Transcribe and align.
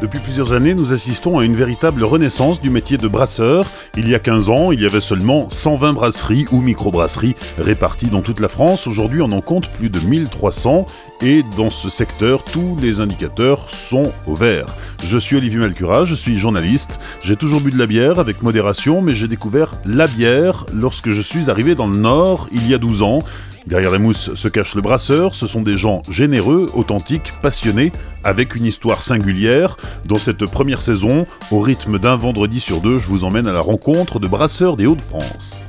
Depuis 0.00 0.20
plusieurs 0.20 0.54
années, 0.54 0.72
nous 0.72 0.94
assistons 0.94 1.38
à 1.38 1.44
une 1.44 1.54
véritable 1.54 2.04
renaissance 2.04 2.62
du 2.62 2.70
métier 2.70 2.96
de 2.96 3.06
brasseur. 3.06 3.66
Il 3.98 4.08
y 4.08 4.14
a 4.14 4.18
15 4.18 4.48
ans, 4.48 4.72
il 4.72 4.80
y 4.80 4.86
avait 4.86 5.00
seulement 5.00 5.50
120 5.50 5.92
brasseries 5.92 6.46
ou 6.52 6.62
microbrasseries 6.62 7.36
réparties 7.58 8.08
dans 8.08 8.22
toute 8.22 8.40
la 8.40 8.48
France. 8.48 8.86
Aujourd'hui, 8.86 9.20
on 9.20 9.30
en 9.30 9.42
compte 9.42 9.68
plus 9.68 9.90
de 9.90 10.00
1300 10.00 10.86
et 11.22 11.42
dans 11.56 11.70
ce 11.70 11.90
secteur, 11.90 12.44
tous 12.44 12.76
les 12.80 13.00
indicateurs 13.00 13.68
sont 13.68 14.12
au 14.26 14.34
vert. 14.34 14.66
Je 15.04 15.18
suis 15.18 15.36
Olivier 15.36 15.58
Malcura, 15.58 16.04
je 16.04 16.14
suis 16.14 16.38
journaliste. 16.38 16.98
J'ai 17.22 17.36
toujours 17.36 17.60
bu 17.60 17.70
de 17.70 17.78
la 17.78 17.86
bière 17.86 18.18
avec 18.18 18.42
modération, 18.42 19.02
mais 19.02 19.14
j'ai 19.14 19.28
découvert 19.28 19.72
la 19.84 20.06
bière 20.06 20.66
lorsque 20.72 21.12
je 21.12 21.22
suis 21.22 21.50
arrivé 21.50 21.74
dans 21.74 21.86
le 21.86 21.98
Nord 21.98 22.48
il 22.52 22.68
y 22.68 22.74
a 22.74 22.78
12 22.78 23.02
ans. 23.02 23.20
Derrière 23.66 23.90
la 23.90 23.98
mousse 23.98 24.34
se 24.34 24.48
cache 24.48 24.74
le 24.74 24.80
brasseur, 24.82 25.34
ce 25.34 25.46
sont 25.46 25.62
des 25.62 25.76
gens 25.76 26.02
généreux, 26.10 26.66
authentiques, 26.74 27.30
passionnés, 27.42 27.92
avec 28.24 28.54
une 28.54 28.64
histoire 28.64 29.02
singulière. 29.02 29.76
Dans 30.06 30.16
cette 30.16 30.46
première 30.46 30.80
saison, 30.80 31.26
au 31.50 31.60
rythme 31.60 31.98
d'un 31.98 32.16
vendredi 32.16 32.58
sur 32.58 32.80
deux, 32.80 32.98
je 32.98 33.06
vous 33.06 33.24
emmène 33.24 33.46
à 33.46 33.52
la 33.52 33.60
rencontre 33.60 34.18
de 34.18 34.26
brasseurs 34.26 34.76
des 34.76 34.86
Hauts-de-France. 34.86 35.62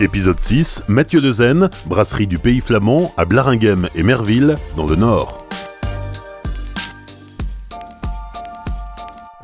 Épisode 0.00 0.40
6, 0.40 0.82
Mathieu 0.88 1.20
Lezen, 1.20 1.70
brasserie 1.86 2.26
du 2.26 2.38
Pays 2.38 2.60
Flamand 2.60 3.12
à 3.16 3.24
Blaringhem 3.24 3.88
et 3.94 4.02
Merville, 4.02 4.56
dans 4.76 4.86
le 4.86 4.96
Nord. 4.96 5.46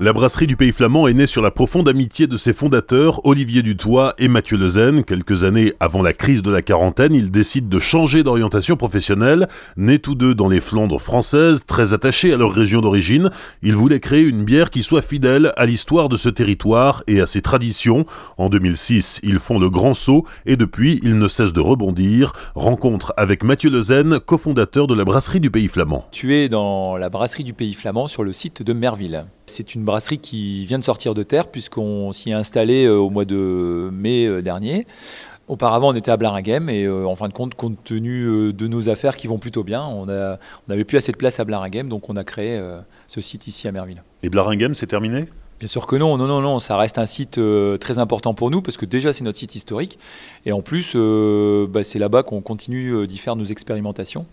La 0.02 0.14
brasserie 0.14 0.46
du 0.46 0.56
Pays 0.56 0.72
Flamand 0.72 1.08
est 1.08 1.12
née 1.12 1.26
sur 1.26 1.42
la 1.42 1.50
profonde 1.50 1.86
amitié 1.86 2.26
de 2.26 2.38
ses 2.38 2.54
fondateurs, 2.54 3.20
Olivier 3.26 3.60
Dutoit 3.60 4.14
et 4.16 4.28
Mathieu 4.28 4.56
Lezen. 4.56 5.04
Quelques 5.04 5.44
années 5.44 5.74
avant 5.78 6.00
la 6.00 6.14
crise 6.14 6.40
de 6.40 6.50
la 6.50 6.62
quarantaine, 6.62 7.12
ils 7.12 7.30
décident 7.30 7.68
de 7.68 7.78
changer 7.78 8.22
d'orientation 8.22 8.78
professionnelle. 8.78 9.46
Nés 9.76 9.98
tous 9.98 10.14
deux 10.14 10.34
dans 10.34 10.48
les 10.48 10.62
Flandres 10.62 11.02
françaises, 11.02 11.66
très 11.66 11.92
attachés 11.92 12.32
à 12.32 12.38
leur 12.38 12.50
région 12.50 12.80
d'origine, 12.80 13.28
ils 13.62 13.76
voulaient 13.76 14.00
créer 14.00 14.22
une 14.22 14.42
bière 14.42 14.70
qui 14.70 14.82
soit 14.82 15.02
fidèle 15.02 15.52
à 15.58 15.66
l'histoire 15.66 16.08
de 16.08 16.16
ce 16.16 16.30
territoire 16.30 17.04
et 17.06 17.20
à 17.20 17.26
ses 17.26 17.42
traditions. 17.42 18.06
En 18.38 18.48
2006, 18.48 19.20
ils 19.22 19.38
font 19.38 19.58
le 19.58 19.68
grand 19.68 19.92
saut 19.92 20.24
et 20.46 20.56
depuis, 20.56 20.98
ils 21.02 21.18
ne 21.18 21.28
cessent 21.28 21.52
de 21.52 21.60
rebondir. 21.60 22.32
Rencontre 22.54 23.12
avec 23.18 23.44
Mathieu 23.44 23.68
Lezen, 23.68 24.18
cofondateur 24.18 24.86
de 24.86 24.94
la 24.94 25.04
brasserie 25.04 25.40
du 25.40 25.50
Pays 25.50 25.68
Flamand. 25.68 26.06
Tu 26.10 26.34
es 26.36 26.48
dans 26.48 26.96
la 26.96 27.10
brasserie 27.10 27.44
du 27.44 27.52
Pays 27.52 27.74
Flamand 27.74 28.06
sur 28.06 28.24
le 28.24 28.32
site 28.32 28.62
de 28.62 28.72
Merville. 28.72 29.26
C'est 29.50 29.74
une 29.74 29.84
brasserie 29.84 30.18
qui 30.18 30.64
vient 30.64 30.78
de 30.78 30.84
sortir 30.84 31.12
de 31.12 31.22
terre 31.24 31.48
puisqu'on 31.48 32.12
s'y 32.12 32.30
est 32.30 32.34
installé 32.34 32.84
euh, 32.84 32.96
au 32.96 33.10
mois 33.10 33.24
de 33.24 33.90
mai 33.92 34.24
euh, 34.26 34.42
dernier. 34.42 34.86
Auparavant, 35.48 35.88
on 35.88 35.94
était 35.94 36.12
à 36.12 36.16
Blaringhem 36.16 36.68
et 36.68 36.84
euh, 36.84 37.04
en 37.04 37.16
fin 37.16 37.26
de 37.26 37.32
compte, 37.32 37.56
compte 37.56 37.82
tenu 37.82 38.52
de 38.52 38.66
nos 38.68 38.88
affaires 38.88 39.16
qui 39.16 39.26
vont 39.26 39.38
plutôt 39.38 39.64
bien, 39.64 39.84
on 39.84 40.06
n'avait 40.06 40.84
plus 40.84 40.96
assez 40.96 41.10
de 41.10 41.16
place 41.16 41.40
à 41.40 41.44
Blaringhem, 41.44 41.88
donc 41.88 42.08
on 42.08 42.14
a 42.14 42.22
créé 42.22 42.62
ce 43.08 43.20
site 43.20 43.48
ici 43.48 43.66
à 43.66 43.72
Merville. 43.72 44.04
Et 44.22 44.28
Blaringhem, 44.28 44.74
c'est 44.74 44.86
terminé? 44.86 45.26
Bien 45.58 45.66
sûr 45.66 45.88
que 45.88 45.96
non, 45.96 46.16
non, 46.16 46.28
non, 46.28 46.40
non, 46.40 46.60
ça 46.60 46.76
reste 46.76 46.98
un 46.98 47.04
site 47.04 47.40
très 47.80 47.98
important 47.98 48.32
pour 48.32 48.52
nous 48.52 48.62
parce 48.62 48.76
que 48.76 48.86
déjà 48.86 49.12
c'est 49.12 49.24
notre 49.24 49.38
site 49.38 49.56
historique 49.56 49.98
et 50.46 50.52
en 50.52 50.62
plus 50.62 50.94
bah, 51.68 51.82
c'est 51.82 51.98
là-bas 51.98 52.22
qu'on 52.22 52.42
continue 52.42 53.08
d'y 53.08 53.18
faire 53.18 53.34
nos 53.34 53.44
expérimentations 53.44 54.26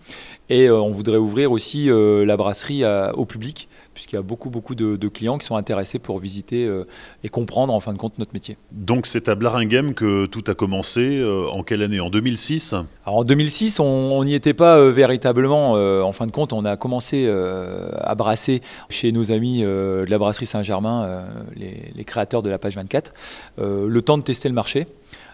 et 0.49 0.69
on 0.69 0.91
voudrait 0.91 1.17
ouvrir 1.17 1.51
aussi 1.51 1.89
la 1.91 2.37
brasserie 2.37 2.83
au 3.15 3.25
public 3.25 3.67
puisqu'il 3.97 4.15
y 4.15 4.19
a 4.19 4.21
beaucoup, 4.21 4.51
beaucoup 4.51 4.75
de, 4.75 5.07
clients 5.07 5.39
qui 5.39 5.47
sont 5.47 5.55
intéressés 5.55 5.97
pour 5.97 6.19
visiter 6.19 6.65
euh, 6.65 6.85
et 7.23 7.29
comprendre 7.29 7.73
en 7.73 7.79
fin 7.79 7.93
de 7.93 7.97
compte 7.97 8.19
notre 8.19 8.31
métier. 8.31 8.55
Donc 8.71 9.07
c'est 9.07 9.27
à 9.27 9.33
Blaringhem 9.33 9.95
que 9.95 10.27
tout 10.27 10.43
a 10.45 10.53
commencé, 10.53 11.17
euh, 11.17 11.47
en 11.49 11.63
quelle 11.63 11.81
année? 11.81 11.99
En 11.99 12.11
2006 12.11 12.75
Alors 13.07 13.17
en 13.17 13.23
2006, 13.23 13.79
on 13.79 14.23
n'y 14.23 14.35
était 14.35 14.53
pas 14.53 14.77
euh, 14.77 14.91
véritablement. 14.91 15.71
en 15.71 16.11
fin 16.11 16.27
de 16.27 16.31
compte, 16.31 16.53
on 16.53 16.63
a 16.63 16.77
commencé 16.77 17.27
à 17.27 18.13
brasser 18.13 18.61
chez 18.89 19.11
nos 19.11 19.31
amis 19.31 19.61
de 19.63 20.05
la 20.07 20.17
brasserie 20.19 20.45
Saint-Germain, 20.45 21.25
les, 21.55 22.03
créateurs 22.03 22.43
de 22.43 22.51
la 22.51 22.59
page 22.59 22.75
24, 22.75 23.13
le 23.57 24.01
temps 24.01 24.19
de 24.19 24.23
tester 24.23 24.47
le 24.47 24.53
marché. 24.53 24.85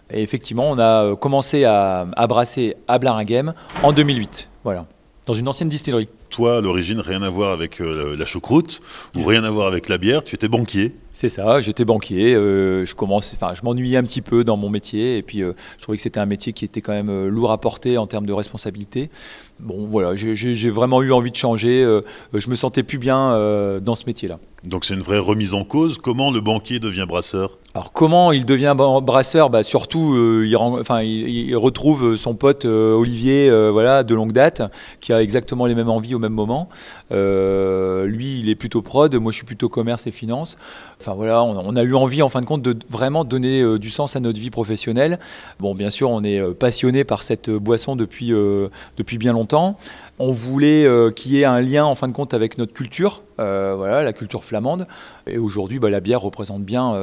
Et 0.09 0.21
effectivement, 0.21 0.69
on 0.69 0.79
a 0.79 1.17
commencé 1.17 1.65
à, 1.65 2.07
à 2.15 2.27
brasser 2.27 2.77
à 2.87 2.97
Blaringhem 2.97 3.53
en 3.83 3.91
2008. 3.91 4.47
Voilà 4.63 4.85
dans 5.25 5.33
une 5.33 5.47
ancienne 5.47 5.69
distillerie. 5.69 6.09
Toi, 6.33 6.57
à 6.57 6.61
l'origine, 6.61 6.99
rien 6.99 7.21
à 7.21 7.29
voir 7.29 7.51
avec 7.51 7.79
euh, 7.79 8.17
la 8.17 8.25
choucroute 8.25 8.81
ou 9.15 9.23
rien 9.23 9.43
à 9.43 9.51
voir 9.51 9.67
avec 9.67 9.87
la 9.87 9.99
bière, 9.99 10.23
tu 10.23 10.33
étais 10.33 10.47
banquier. 10.47 10.95
C'est 11.11 11.29
ça, 11.29 11.61
j'étais 11.61 11.85
banquier. 11.85 12.33
Euh, 12.33 12.85
je 12.85 12.95
commence, 12.95 13.35
enfin, 13.35 13.53
je 13.53 13.61
m'ennuyais 13.63 13.97
un 13.97 14.03
petit 14.03 14.23
peu 14.23 14.43
dans 14.43 14.57
mon 14.57 14.71
métier 14.71 15.17
et 15.17 15.21
puis 15.21 15.43
euh, 15.43 15.53
je 15.77 15.83
trouvais 15.83 15.97
que 15.97 16.01
c'était 16.01 16.19
un 16.19 16.25
métier 16.25 16.51
qui 16.51 16.65
était 16.65 16.81
quand 16.81 16.93
même 16.93 17.27
lourd 17.27 17.51
à 17.51 17.59
porter 17.59 17.99
en 17.99 18.07
termes 18.07 18.25
de 18.25 18.33
responsabilité. 18.33 19.11
Bon, 19.59 19.85
voilà, 19.85 20.15
j'ai 20.15 20.69
vraiment 20.71 21.03
eu 21.03 21.11
envie 21.11 21.29
de 21.29 21.35
changer. 21.35 21.83
je 22.33 22.49
me 22.49 22.55
sentais 22.55 22.81
plus 22.81 22.97
bien 22.97 23.79
dans 23.79 23.93
ce 23.93 24.07
métier-là. 24.07 24.39
Donc 24.63 24.85
c'est 24.85 24.93
une 24.93 25.01
vraie 25.01 25.19
remise 25.19 25.53
en 25.53 25.65
cause. 25.65 25.97
Comment 25.97 26.31
le 26.31 26.39
banquier 26.39 26.79
devient 26.79 27.05
brasseur? 27.07 27.57
Alors 27.75 27.91
comment 27.91 28.31
il 28.31 28.45
devient 28.45 28.75
brasseur? 28.77 29.49
Bah, 29.49 29.61
Surtout, 29.63 30.13
euh, 30.13 30.45
il, 30.47 30.55
enfin, 30.55 31.01
il, 31.01 31.55
retrouve 31.57 32.15
son 32.15 32.35
pote 32.35 32.63
euh, 32.65 32.93
Olivier, 32.93 33.49
euh, 33.49 33.71
voilà, 33.71 34.03
de 34.03 34.15
longue 34.15 34.31
date, 34.31 34.61
qui 35.01 35.11
a 35.11 35.21
exactement 35.21 35.65
les 35.65 35.75
mêmes 35.75 35.89
envies 35.89 36.15
même 36.23 36.33
moment. 36.33 36.69
lui, 37.11 38.39
il 38.39 38.49
est 38.49 38.55
plutôt 38.55 38.81
prod, 38.81 39.13
moi 39.15 39.31
je 39.31 39.37
suis 39.37 39.45
plutôt 39.45 39.69
commerce 39.69 40.07
et 40.07 40.11
finance. 40.11 40.57
Enfin 40.99 41.13
voilà, 41.13 41.43
on, 41.43 41.75
a 41.75 41.83
eu 41.83 41.95
envie 41.95 42.21
en 42.21 42.29
fin 42.29 42.41
de 42.41 42.45
compte 42.45 42.61
de 42.61 42.77
vraiment 42.89 43.23
donner 43.25 43.77
du 43.77 43.89
sens 43.89 44.15
à 44.15 44.19
notre 44.19 44.39
vie 44.39 44.49
professionnelle. 44.49 45.19
Bon, 45.59 45.75
bien 45.75 45.89
sûr, 45.89 46.09
on 46.09 46.23
est 46.23 46.41
passionné 46.53 47.03
par 47.03 47.23
cette 47.23 47.49
boisson 47.49 47.95
depuis, 47.95 48.31
depuis 48.97 49.17
bien 49.17 49.33
longtemps. 49.33 49.77
On 50.19 50.31
voulait 50.31 50.87
qu'il 51.15 51.31
y 51.31 51.41
ait 51.41 51.45
un 51.45 51.59
lien 51.59 51.85
en 51.85 51.95
fin 51.95 52.07
de 52.07 52.13
compte 52.13 52.33
avec 52.33 52.57
notre 52.57 52.73
culture, 52.73 53.23
voilà, 53.37 54.03
la 54.03 54.13
culture 54.13 54.43
flamande. 54.43 54.87
Et 55.25 55.37
aujourd'hui, 55.37 55.79
bah, 55.79 55.89
la 55.89 55.99
bière 55.99 56.21
représente 56.21 56.63
bien 56.63 56.93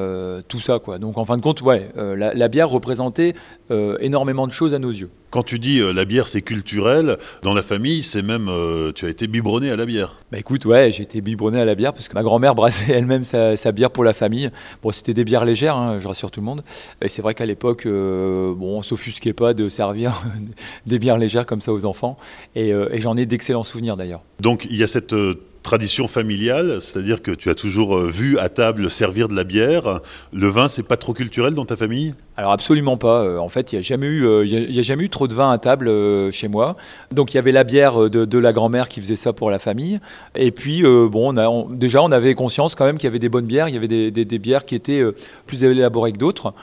tout 0.48 0.60
ça. 0.60 0.78
Quoi. 0.78 0.98
Donc 0.98 1.18
en 1.18 1.24
fin 1.24 1.36
de 1.36 1.42
compte, 1.42 1.62
ouais, 1.62 1.90
euh, 1.96 2.14
la, 2.16 2.48
bière 2.48 2.68
représentait 2.68 3.34
euh, 3.70 3.96
énormément 4.00 4.46
de 4.46 4.52
choses 4.52 4.74
à 4.74 4.78
nos 4.78 4.90
yeux. 4.90 5.10
Quand 5.30 5.42
tu 5.42 5.58
dis 5.58 5.80
euh, 5.80 5.92
la 5.92 6.04
bière 6.04 6.26
c'est 6.26 6.42
culturel, 6.42 7.16
dans 7.42 7.54
la 7.54 7.62
famille, 7.62 8.02
c'est 8.02 8.22
même, 8.22 8.50
tu 8.94 9.06
as 9.06 9.08
été 9.08 9.26
biberonné 9.26 9.70
à 9.70 9.76
la 9.76 9.86
bière. 9.86 10.16
Bah 10.30 10.38
écoute, 10.38 10.64
ouais, 10.64 10.92
j'ai 10.92 11.02
été 11.02 11.20
biberonné 11.20 11.60
à 11.60 11.64
la 11.64 11.74
bière 11.74 11.92
parce 11.92 12.08
que 12.08 12.14
ma 12.14 12.22
grand-mère 12.22 12.54
brassait 12.54 12.92
elle-même 12.92 13.24
sa, 13.24 13.72
bière 13.72 13.90
pour 13.90 14.04
la 14.04 14.12
famille. 14.12 14.50
Bon, 14.82 14.90
c'était 14.92 15.14
des 15.14 15.24
bières 15.24 15.44
légères, 15.44 15.76
hein, 15.76 15.98
je 16.00 16.06
rassure 16.06 16.30
tout 16.30 16.40
le 16.40 16.46
monde. 16.46 16.62
Et 17.02 17.08
c'est 17.08 17.20
vrai 17.20 17.34
qu'à 17.34 17.46
l'époque, 17.46 17.84
bon, 17.86 18.78
on 18.78 18.82
s'offusquait 18.82 19.32
pas 19.32 19.54
de 19.54 19.68
servir 19.68 20.22
des 20.86 20.98
bières 20.98 21.18
légères 21.18 21.46
comme 21.46 21.60
ça 21.60 21.72
aux 21.72 21.84
enfants. 21.84 22.16
Et, 22.54 22.68
et 22.68 23.00
j'en 23.00 23.16
ai 23.16 23.26
d'excellents 23.26 23.64
souvenirs 23.64 23.96
d'ailleurs. 23.96 24.22
Donc 24.38 24.66
il 24.70 24.76
y 24.76 24.82
a 24.82 24.86
cette 24.86 25.14
tradition 25.62 26.08
familiale, 26.08 26.80
c'est-à-dire 26.80 27.22
que 27.22 27.30
tu 27.30 27.50
as 27.50 27.54
toujours 27.54 27.96
euh, 27.96 28.08
vu 28.08 28.38
à 28.38 28.48
table 28.48 28.90
servir 28.90 29.28
de 29.28 29.34
la 29.34 29.44
bière. 29.44 30.00
Le 30.32 30.48
vin, 30.48 30.68
c'est 30.68 30.82
pas 30.82 30.96
trop 30.96 31.12
culturel 31.12 31.54
dans 31.54 31.64
ta 31.64 31.76
famille? 31.76 32.14
Alors 32.40 32.52
absolument 32.52 32.96
pas. 32.96 33.22
Euh, 33.22 33.36
en 33.36 33.50
fait, 33.50 33.70
il 33.70 33.74
n'y 33.74 33.80
a, 33.80 33.82
jamais 33.82 34.06
eu, 34.06 34.24
euh, 34.24 34.44
a 34.44 34.82
jamais 34.82 35.04
eu 35.04 35.10
trop 35.10 35.28
de 35.28 35.34
vin 35.34 35.50
à 35.50 35.58
table 35.58 35.88
euh, 35.88 36.30
chez 36.30 36.48
moi. 36.48 36.74
Donc 37.12 37.34
il 37.34 37.36
y 37.36 37.38
avait 37.38 37.52
la 37.52 37.64
bière 37.64 38.08
de, 38.08 38.38
la 38.38 38.54
grand-mère 38.54 38.88
qui 38.88 39.02
faisait 39.02 39.16
ça 39.16 39.34
pour 39.34 39.50
la 39.50 39.58
famille. 39.58 40.00
Et 40.34 40.50
puis, 40.50 40.82
bon, 40.82 41.34
déjà, 41.70 42.02
on 42.02 42.10
avait 42.10 42.34
conscience 42.34 42.74
quand 42.74 42.86
même 42.86 42.96
qu'il 42.96 43.04
y 43.04 43.08
avait 43.08 43.18
des 43.18 43.28
bonnes 43.28 43.44
bières. 43.44 43.68
Il 43.68 43.74
y 43.74 43.76
avait 43.76 44.10
des, 44.10 44.38
bières 44.38 44.64
qui 44.64 44.74
étaient 44.74 45.02
plus 45.46 45.64
élaborées 45.64 46.12
que 46.12 46.18
d'autres. 46.18 46.54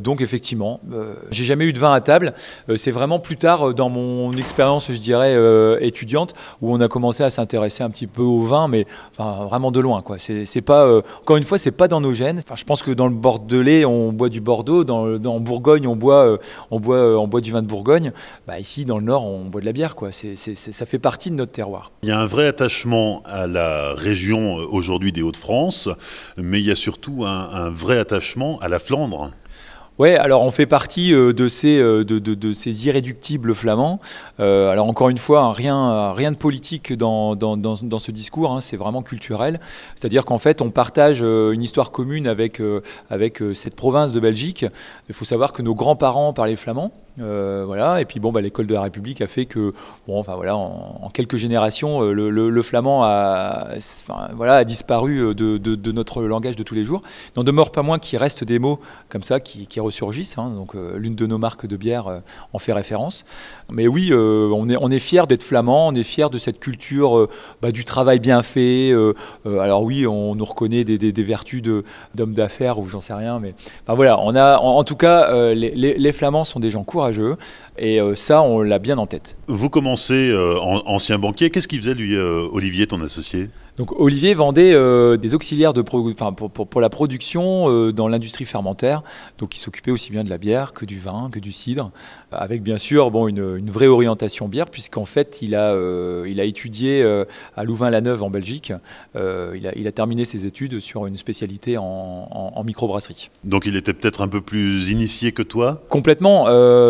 donc 0.00 0.22
effectivement, 0.22 0.80
j'ai 1.30 1.44
jamais 1.44 1.66
eu 1.66 1.74
de 1.74 1.78
vin 1.78 1.92
à 1.92 2.00
table. 2.00 2.32
C'est 2.76 2.90
vraiment 2.90 3.18
plus 3.18 3.36
tard 3.36 3.74
dans 3.74 3.90
mon 3.90 4.32
expérience, 4.32 4.90
je 4.90 4.98
dirais, 4.98 5.36
étudiante, 5.82 6.34
où 6.62 6.72
on 6.72 6.80
a 6.80 6.88
commencé 6.88 7.22
à 7.22 7.28
s'intéresser 7.28 7.82
un 7.82 7.90
petit 7.90 8.06
peu 8.06 8.22
au 8.22 8.42
vin, 8.42 8.68
mais 8.68 8.86
vraiment 9.18 9.70
de 9.70 9.80
loin. 9.80 10.02
C'est, 10.18 10.62
pas, 10.62 11.00
encore 11.20 11.36
une 11.36 11.44
fois, 11.44 11.58
c'est 11.58 11.70
pas 11.70 11.88
dans 11.88 12.00
nos 12.00 12.14
gènes. 12.14 12.40
Je 12.54 12.64
pense 12.64 12.82
que 12.82 12.92
dans 12.92 13.08
le 13.08 13.14
Bordelais, 13.14 13.84
on 13.84 14.12
boit 14.12 14.30
du 14.30 14.40
Bordeaux. 14.40 14.84
En 15.26 15.40
Bourgogne, 15.40 15.86
on 15.86 15.96
boit, 15.96 16.26
euh, 16.26 16.38
on, 16.70 16.80
boit, 16.80 16.96
euh, 16.96 17.16
on 17.16 17.26
boit 17.26 17.40
du 17.40 17.52
vin 17.52 17.62
de 17.62 17.66
Bourgogne. 17.66 18.12
Bah, 18.46 18.58
ici, 18.58 18.84
dans 18.84 18.98
le 18.98 19.04
Nord, 19.04 19.26
on 19.26 19.44
boit 19.44 19.60
de 19.60 19.66
la 19.66 19.72
bière. 19.72 19.94
Quoi. 19.94 20.10
ça 20.12 20.86
fait 20.86 20.98
partie 20.98 21.30
de 21.30 21.36
notre 21.36 21.52
terroir. 21.52 21.92
Il 22.02 22.08
y 22.08 22.12
a 22.12 22.20
un 22.20 22.26
vrai 22.26 22.46
attachement 22.46 23.22
à 23.24 23.46
la 23.46 23.94
région 23.94 24.58
euh, 24.58 24.66
aujourd'hui 24.70 25.12
des 25.12 25.22
Hauts-de-France, 25.22 25.88
mais 26.36 26.60
il 26.60 26.66
y 26.66 26.70
a 26.70 26.74
surtout 26.74 27.24
un 27.26 27.70
vrai 27.70 27.98
attachement 27.98 28.58
à 28.60 28.68
la 28.68 28.78
Flandre. 28.78 29.32
Ouais, 29.98 30.14
alors 30.14 30.44
on 30.44 30.52
fait 30.52 30.66
partie 30.66 31.12
euh, 31.12 31.32
de, 31.32 31.48
ces, 31.48 31.80
euh, 31.80 32.04
de, 32.04 32.52
ces 32.52 32.86
irréductibles 32.86 33.52
flamands. 33.52 33.98
Euh, 34.38 34.70
alors 34.70 34.86
encore 34.86 35.08
une 35.08 35.18
fois, 35.18 35.40
hein, 35.42 35.52
rien, 35.52 36.12
rien 36.12 36.30
de 36.30 36.36
politique 36.36 36.92
dans, 36.92 37.34
dans, 37.34 37.98
ce 37.98 38.12
discours, 38.12 38.52
hein, 38.52 38.60
c'est 38.60 38.76
vraiment 38.76 39.02
culturel. 39.02 39.58
C'est-à-dire 39.96 40.24
qu'en 40.24 40.38
fait, 40.38 40.62
on 40.62 40.70
partage 40.70 41.20
une 41.20 41.62
histoire 41.62 41.90
commune 41.90 42.28
avec, 42.28 42.62
avec 43.10 43.42
cette 43.54 43.74
province 43.74 44.12
de 44.12 44.20
Belgique. 44.20 44.64
Il 45.08 45.14
faut 45.14 45.24
savoir 45.24 45.52
que 45.52 45.62
nos 45.62 45.74
grands-parents 45.74 46.32
parlaient 46.32 46.54
flamand. 46.54 46.92
Voilà. 47.18 48.00
Et 48.00 48.04
puis 48.04 48.20
bon, 48.20 48.32
bah, 48.32 48.40
l'école 48.40 48.66
de 48.66 48.74
la 48.74 48.82
République 48.82 49.20
a 49.20 49.26
fait 49.26 49.46
que, 49.46 49.72
bon, 50.06 50.18
enfin 50.18 50.34
voilà, 50.34 50.56
en, 50.56 51.10
quelques 51.12 51.36
générations, 51.36 52.00
le, 52.02 52.62
flamand 52.62 53.04
a, 53.04 53.74
voilà, 54.34 54.56
a 54.56 54.64
disparu 54.64 55.34
de, 55.34 55.92
notre 55.92 56.22
langage 56.22 56.56
de 56.56 56.62
tous 56.62 56.74
les 56.74 56.84
jours. 56.84 57.02
N'en 57.36 57.44
demeure 57.44 57.70
pas 57.70 57.82
moins 57.82 57.98
qu'il 57.98 58.18
reste 58.18 58.44
des 58.44 58.58
mots 58.58 58.80
comme 59.08 59.22
ça 59.22 59.40
qui, 59.40 59.80
ressurgissent. 59.80 60.38
Hein. 60.38 60.50
donc 60.56 60.74
l'une 60.74 61.14
de 61.14 61.26
nos 61.26 61.38
marques 61.38 61.66
de 61.66 61.76
bière 61.76 62.20
en 62.52 62.58
fait 62.58 62.72
référence. 62.72 63.24
Mais 63.70 63.86
oui, 63.86 64.10
on 64.12 64.68
est, 64.68 64.76
on 64.76 64.90
fier 64.98 65.26
d'être 65.26 65.42
flamand, 65.42 65.88
on 65.88 65.94
est 65.94 66.02
fier 66.02 66.30
de 66.30 66.38
cette 66.38 66.58
culture 66.58 67.28
bah, 67.62 67.70
du 67.70 67.84
travail 67.84 68.18
bien 68.18 68.42
fait. 68.42 68.92
alors 69.44 69.82
oui, 69.82 70.06
on 70.06 70.34
nous 70.34 70.44
reconnaît 70.44 70.84
des, 70.84 71.22
vertus 71.22 71.62
d'hommes 71.62 72.34
d'affaires 72.34 72.78
ou 72.78 72.86
j'en 72.86 73.00
sais 73.00 73.14
rien, 73.14 73.38
mais 73.38 73.54
voilà, 73.86 74.18
on 74.20 74.34
a, 74.34 74.58
en, 74.58 74.84
tout 74.84 74.96
cas, 74.96 75.52
les, 75.54 75.70
les, 75.74 76.12
Flamands 76.12 76.44
sont 76.44 76.60
des 76.60 76.70
gens 76.70 76.84
courageux 76.84 77.07
et 77.78 78.00
euh, 78.00 78.14
ça, 78.14 78.42
on 78.42 78.62
l'a 78.62 78.78
bien 78.78 78.98
en 78.98 79.06
tête. 79.06 79.36
Vous 79.46 79.70
commencez 79.70 80.30
euh, 80.30 80.58
en 80.60 80.82
ancien 80.86 81.18
banquier. 81.18 81.50
Qu'est-ce 81.50 81.68
qu'il 81.68 81.80
faisait, 81.80 81.94
lui, 81.94 82.16
euh, 82.16 82.48
Olivier, 82.52 82.86
ton 82.86 83.00
associé? 83.02 83.50
Donc 83.76 83.92
Olivier 84.00 84.34
vendait 84.34 84.72
des 85.18 85.34
auxiliaires 85.36 85.72
de 85.72 85.84
enfin, 85.92 86.32
pour, 86.32 86.50
pour, 86.50 86.80
la 86.80 86.90
production 86.90 87.92
dans 87.92 88.08
l'industrie 88.08 88.44
fermentaire. 88.44 89.04
Donc 89.38 89.56
il 89.56 89.60
s'occupait 89.60 89.92
aussi 89.92 90.10
bien 90.10 90.24
de 90.24 90.30
la 90.30 90.36
bière 90.36 90.72
que 90.72 90.84
du 90.84 90.98
vin, 90.98 91.30
que 91.30 91.38
du 91.38 91.52
cidre, 91.52 91.92
avec 92.32 92.62
bien 92.62 92.78
sûr 92.78 93.10
bon, 93.10 93.28
une, 93.28 93.56
une 93.56 93.70
vraie 93.70 93.86
orientation 93.86 94.48
bière, 94.48 94.68
puisqu'en 94.68 95.04
fait 95.04 95.38
il 95.42 95.56
a, 95.56 95.74
il 96.26 96.40
a 96.40 96.44
étudié 96.44 97.02
à 97.56 97.64
Louvain-la-Neuve 97.64 98.22
en 98.22 98.30
Belgique. 98.30 98.72
il, 99.14 99.20
a, 99.66 99.72
il, 99.76 99.86
a, 99.86 99.92
terminé 99.92 100.24
ses 100.24 100.46
études 100.46 100.80
sur 100.80 101.06
une 101.06 101.16
spécialité 101.16 101.78
en, 101.78 101.84
en, 101.84 102.64
microbrasserie. 102.64 103.30
Donc 103.44 103.66
il 103.66 103.76
était 103.76 103.94
peut-être 103.94 104.20
un 104.20 104.28
peu 104.28 104.40
plus 104.40 104.90
initié 104.90 105.32
que 105.32 105.42
toi? 105.42 105.82
Complètement. 105.88 106.46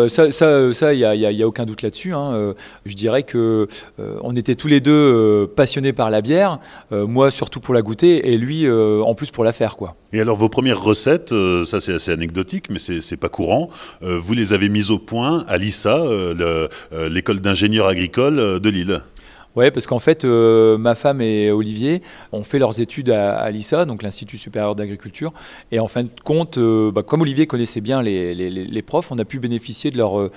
ça, 0.09 0.31
ça 0.31 0.59
ça, 0.73 0.93
il 0.93 0.99
n'y 0.99 1.43
a, 1.43 1.47
aucun 1.47 1.65
doute 1.65 1.81
là-dessus. 1.81 2.13
Hein. 2.13 2.31
Euh, 2.33 2.53
je 2.85 2.95
dirais 2.95 3.23
que 3.23 3.67
euh, 3.99 4.17
on 4.21 4.35
était 4.35 4.55
tous 4.55 4.67
les 4.67 4.79
deux 4.79 4.91
euh, 4.91 5.47
passionnés 5.47 5.93
par 5.93 6.09
la 6.09 6.21
bière, 6.21 6.59
moi 6.91 7.31
surtout 7.31 7.59
pour 7.59 7.73
la 7.73 7.81
goûter, 7.81 8.31
et 8.31 8.37
lui 8.37 8.69
en 8.69 9.13
plus 9.15 9.31
pour 9.31 9.43
la 9.43 9.53
faire. 9.53 9.75
Quoi. 9.75 9.95
Et 10.13 10.21
alors 10.21 10.37
vos 10.37 10.49
premières 10.49 10.81
recettes, 10.81 11.33
ça 11.65 11.79
c'est 11.79 11.93
assez 11.93 12.11
anecdotique, 12.11 12.69
mais 12.69 12.79
c'est 12.79 13.17
pas 13.17 13.29
courant. 13.29 13.69
vous 14.01 14.33
les 14.33 14.53
avez 14.53 14.69
mises 14.69 14.91
au 14.91 14.99
point 14.99 15.28
à 15.47 15.57
l'ISA, 15.57 15.99
l'école 17.09 17.39
d'ingénieurs 17.39 17.87
agricoles 17.87 18.59
de 18.59 18.69
Lille. 18.69 19.01
Oui, 19.55 19.71
parce 19.71 19.87
qu'en 19.87 19.99
fait, 19.99 20.25
euh, 20.25 20.77
ma 20.77 20.93
femme 20.93 21.21
et 21.21 21.51
Olivier 21.51 22.03
ont 22.31 22.43
fait 22.43 22.59
leurs 22.59 22.79
études 22.79 23.09
à, 23.09 23.49
l'ISA, 23.49 23.85
donc 23.85 24.03
l'Institut 24.03 24.37
supérieur 24.37 24.75
d'agriculture. 24.75 25.33
Et 25.71 25.79
en 25.79 25.87
fin 25.87 26.03
de 26.03 26.09
compte, 26.23 26.59
euh, 26.59 26.91
bah, 26.91 27.01
comme 27.01 27.21
Olivier 27.21 27.47
connaissait 27.47 27.81
bien 27.81 28.03
les, 28.03 28.83
profs, 28.85 29.11
on 29.11 29.17
a 29.17 29.25
pu 29.25 29.39
bénéficier 29.39 29.89
de 29.89 29.97
leur, 29.97 30.19
euh, 30.19 30.31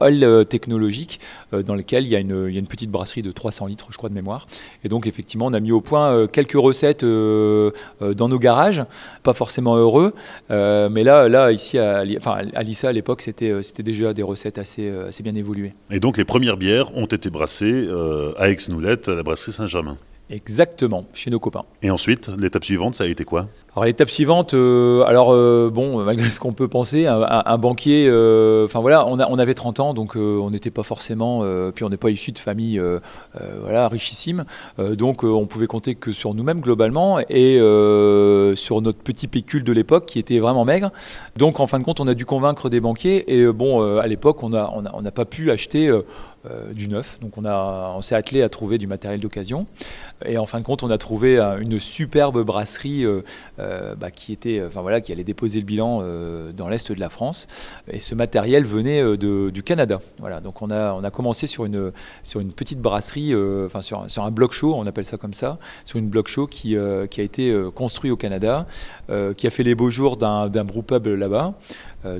hall 0.00 0.46
technologique 0.46 1.20
dans 1.52 1.74
lequel 1.74 2.04
il 2.04 2.10
y, 2.10 2.16
a 2.16 2.18
une, 2.18 2.66
petite 2.66 2.90
brasserie 2.90 3.22
de 3.22 3.30
300 3.32 3.66
litres, 3.66 3.86
je 3.90 3.96
crois, 3.96 4.08
de 4.08 4.14
mémoire. 4.14 4.46
Et 4.84 4.88
donc, 4.88 5.06
effectivement, 5.06 5.46
on 5.46 5.52
a 5.52 5.60
mis 5.60 5.72
au 5.72 5.80
point 5.80 6.26
quelques 6.26 6.52
recettes 6.52 7.04
dans 7.04 8.28
nos 8.28 8.38
garages, 8.38 8.84
pas 9.22 9.34
forcément 9.34 9.76
heureux. 9.76 10.14
mais 10.50 11.04
là, 11.04 11.28
là 11.28 11.52
ici, 11.52 11.78
à, 11.78 11.98
à 11.98 12.62
l'ISA, 12.62 12.88
à 12.88 12.92
l'époque, 12.92 13.22
c'était 13.22 13.82
déjà 13.82 14.12
des 14.12 14.22
recettes 14.22 14.58
assez, 14.58 14.90
assez 14.90 15.22
bien 15.22 15.34
évoluées. 15.34 15.74
Et 15.90 16.00
donc, 16.00 16.18
les 16.18 16.24
premières 16.24 16.56
bières 16.56 16.94
ont 16.96 17.06
été 17.06 17.30
brassées 17.30 17.88
à 18.36 18.47
Aix-Noulette, 18.48 19.08
à 19.08 19.14
la 19.14 19.22
brasserie 19.22 19.52
Saint-Germain. 19.52 19.98
Exactement, 20.30 21.04
chez 21.14 21.30
nos 21.30 21.38
copains. 21.38 21.64
Et 21.82 21.90
ensuite, 21.90 22.30
l'étape 22.38 22.64
suivante, 22.64 22.94
ça 22.94 23.04
a 23.04 23.06
été 23.06 23.24
quoi? 23.24 23.48
Alors 23.78 23.84
l'étape 23.84 24.10
suivante, 24.10 24.54
euh, 24.54 25.04
alors 25.04 25.32
euh, 25.32 25.70
bon, 25.72 26.02
malgré 26.04 26.32
ce 26.32 26.40
qu'on 26.40 26.52
peut 26.52 26.66
penser, 26.66 27.06
un, 27.06 27.58
banquier, 27.58 28.06
euh, 28.08 28.64
enfin 28.64 28.80
voilà, 28.80 29.06
on, 29.06 29.20
a, 29.20 29.28
on, 29.28 29.38
avait 29.38 29.54
30 29.54 29.78
ans, 29.78 29.94
donc 29.94 30.16
on 30.16 30.50
n'était 30.50 30.72
pas 30.72 30.82
forcément, 30.82 31.44
puis 31.72 31.84
on 31.84 31.88
n'est 31.88 31.96
pas 31.96 32.10
issu 32.10 32.32
de 32.32 32.38
famille 32.38 32.82
voilà, 33.62 33.88
richissime, 33.88 34.44
donc 34.78 35.22
on 35.22 35.46
pouvait 35.46 35.68
compter 35.68 35.94
que 35.94 36.12
sur 36.12 36.34
nous-mêmes 36.34 36.60
globalement 36.60 37.20
et 37.20 37.58
sur 38.56 38.80
notre 38.82 38.98
petit 38.98 39.28
pécule 39.28 39.62
de 39.62 39.72
l'époque 39.72 40.06
qui 40.06 40.18
était 40.18 40.40
vraiment 40.40 40.64
maigre. 40.64 40.90
Donc 41.36 41.60
en 41.60 41.68
fin 41.68 41.78
de 41.78 41.84
compte, 41.84 42.00
on 42.00 42.08
a 42.08 42.14
dû 42.14 42.26
convaincre 42.26 42.68
des 42.68 42.80
banquiers 42.80 43.32
et 43.32 43.46
bon, 43.52 43.98
à 43.98 44.06
l'époque, 44.08 44.42
on 44.42 44.50
n'a 44.50 44.72
on 44.74 44.84
a, 44.86 44.90
on 44.92 45.02
pas 45.08 45.24
pu 45.24 45.52
acheter 45.52 45.90
du 46.74 46.88
neuf, 46.88 47.20
donc 47.20 47.38
on, 47.38 47.44
a, 47.44 47.94
on 47.96 48.00
s'est 48.00 48.14
attelé 48.16 48.42
à 48.42 48.48
trouver 48.48 48.78
du 48.78 48.86
matériel 48.86 49.20
d'occasion 49.20 49.66
et 50.24 50.38
en 50.38 50.46
fin 50.46 50.60
de 50.60 50.64
compte, 50.64 50.82
on 50.82 50.90
a 50.90 50.98
trouvé 50.98 51.38
une 51.38 51.78
superbe 51.80 52.42
brasserie 52.42 53.04
euh, 53.58 53.94
bah, 53.94 54.10
qui, 54.10 54.32
était, 54.32 54.62
enfin, 54.66 54.82
voilà, 54.82 55.00
qui 55.00 55.12
allait 55.12 55.24
déposer 55.24 55.60
le 55.60 55.64
bilan 55.64 56.00
euh, 56.02 56.52
dans 56.52 56.68
l'est 56.68 56.92
de 56.92 57.00
la 57.00 57.08
France. 57.08 57.46
Et 57.90 58.00
ce 58.00 58.14
matériel 58.14 58.64
venait 58.64 59.02
euh, 59.02 59.50
du 59.50 59.62
Canada. 59.62 59.98
Voilà, 60.18 60.40
donc 60.40 60.62
on 60.62 60.70
a, 60.70 60.92
on 60.94 61.04
a 61.04 61.10
commencé 61.10 61.46
sur 61.46 61.64
une, 61.64 61.92
sur 62.22 62.40
une 62.40 62.52
petite 62.52 62.80
brasserie, 62.80 63.34
enfin 63.64 63.82
sur, 63.82 64.08
sur, 64.10 64.24
un 64.24 64.30
bloc 64.30 64.52
chaud, 64.52 64.74
on 64.76 64.86
appelle 64.86 65.04
ça 65.04 65.16
comme 65.16 65.34
ça, 65.34 65.58
sur 65.84 65.98
une 65.98 66.08
bloc 66.08 66.28
chaud 66.28 66.46
qui, 66.46 66.76
qui 67.10 67.20
a 67.20 67.24
été 67.24 67.54
construit 67.74 68.10
au 68.10 68.16
Canada, 68.16 68.66
qui 69.36 69.46
a 69.46 69.50
fait 69.50 69.62
les 69.62 69.74
beaux 69.74 69.90
jours 69.90 70.16
d'un, 70.16 70.48
d'un 70.48 70.64
brewpub 70.64 71.06
là-bas. 71.06 71.54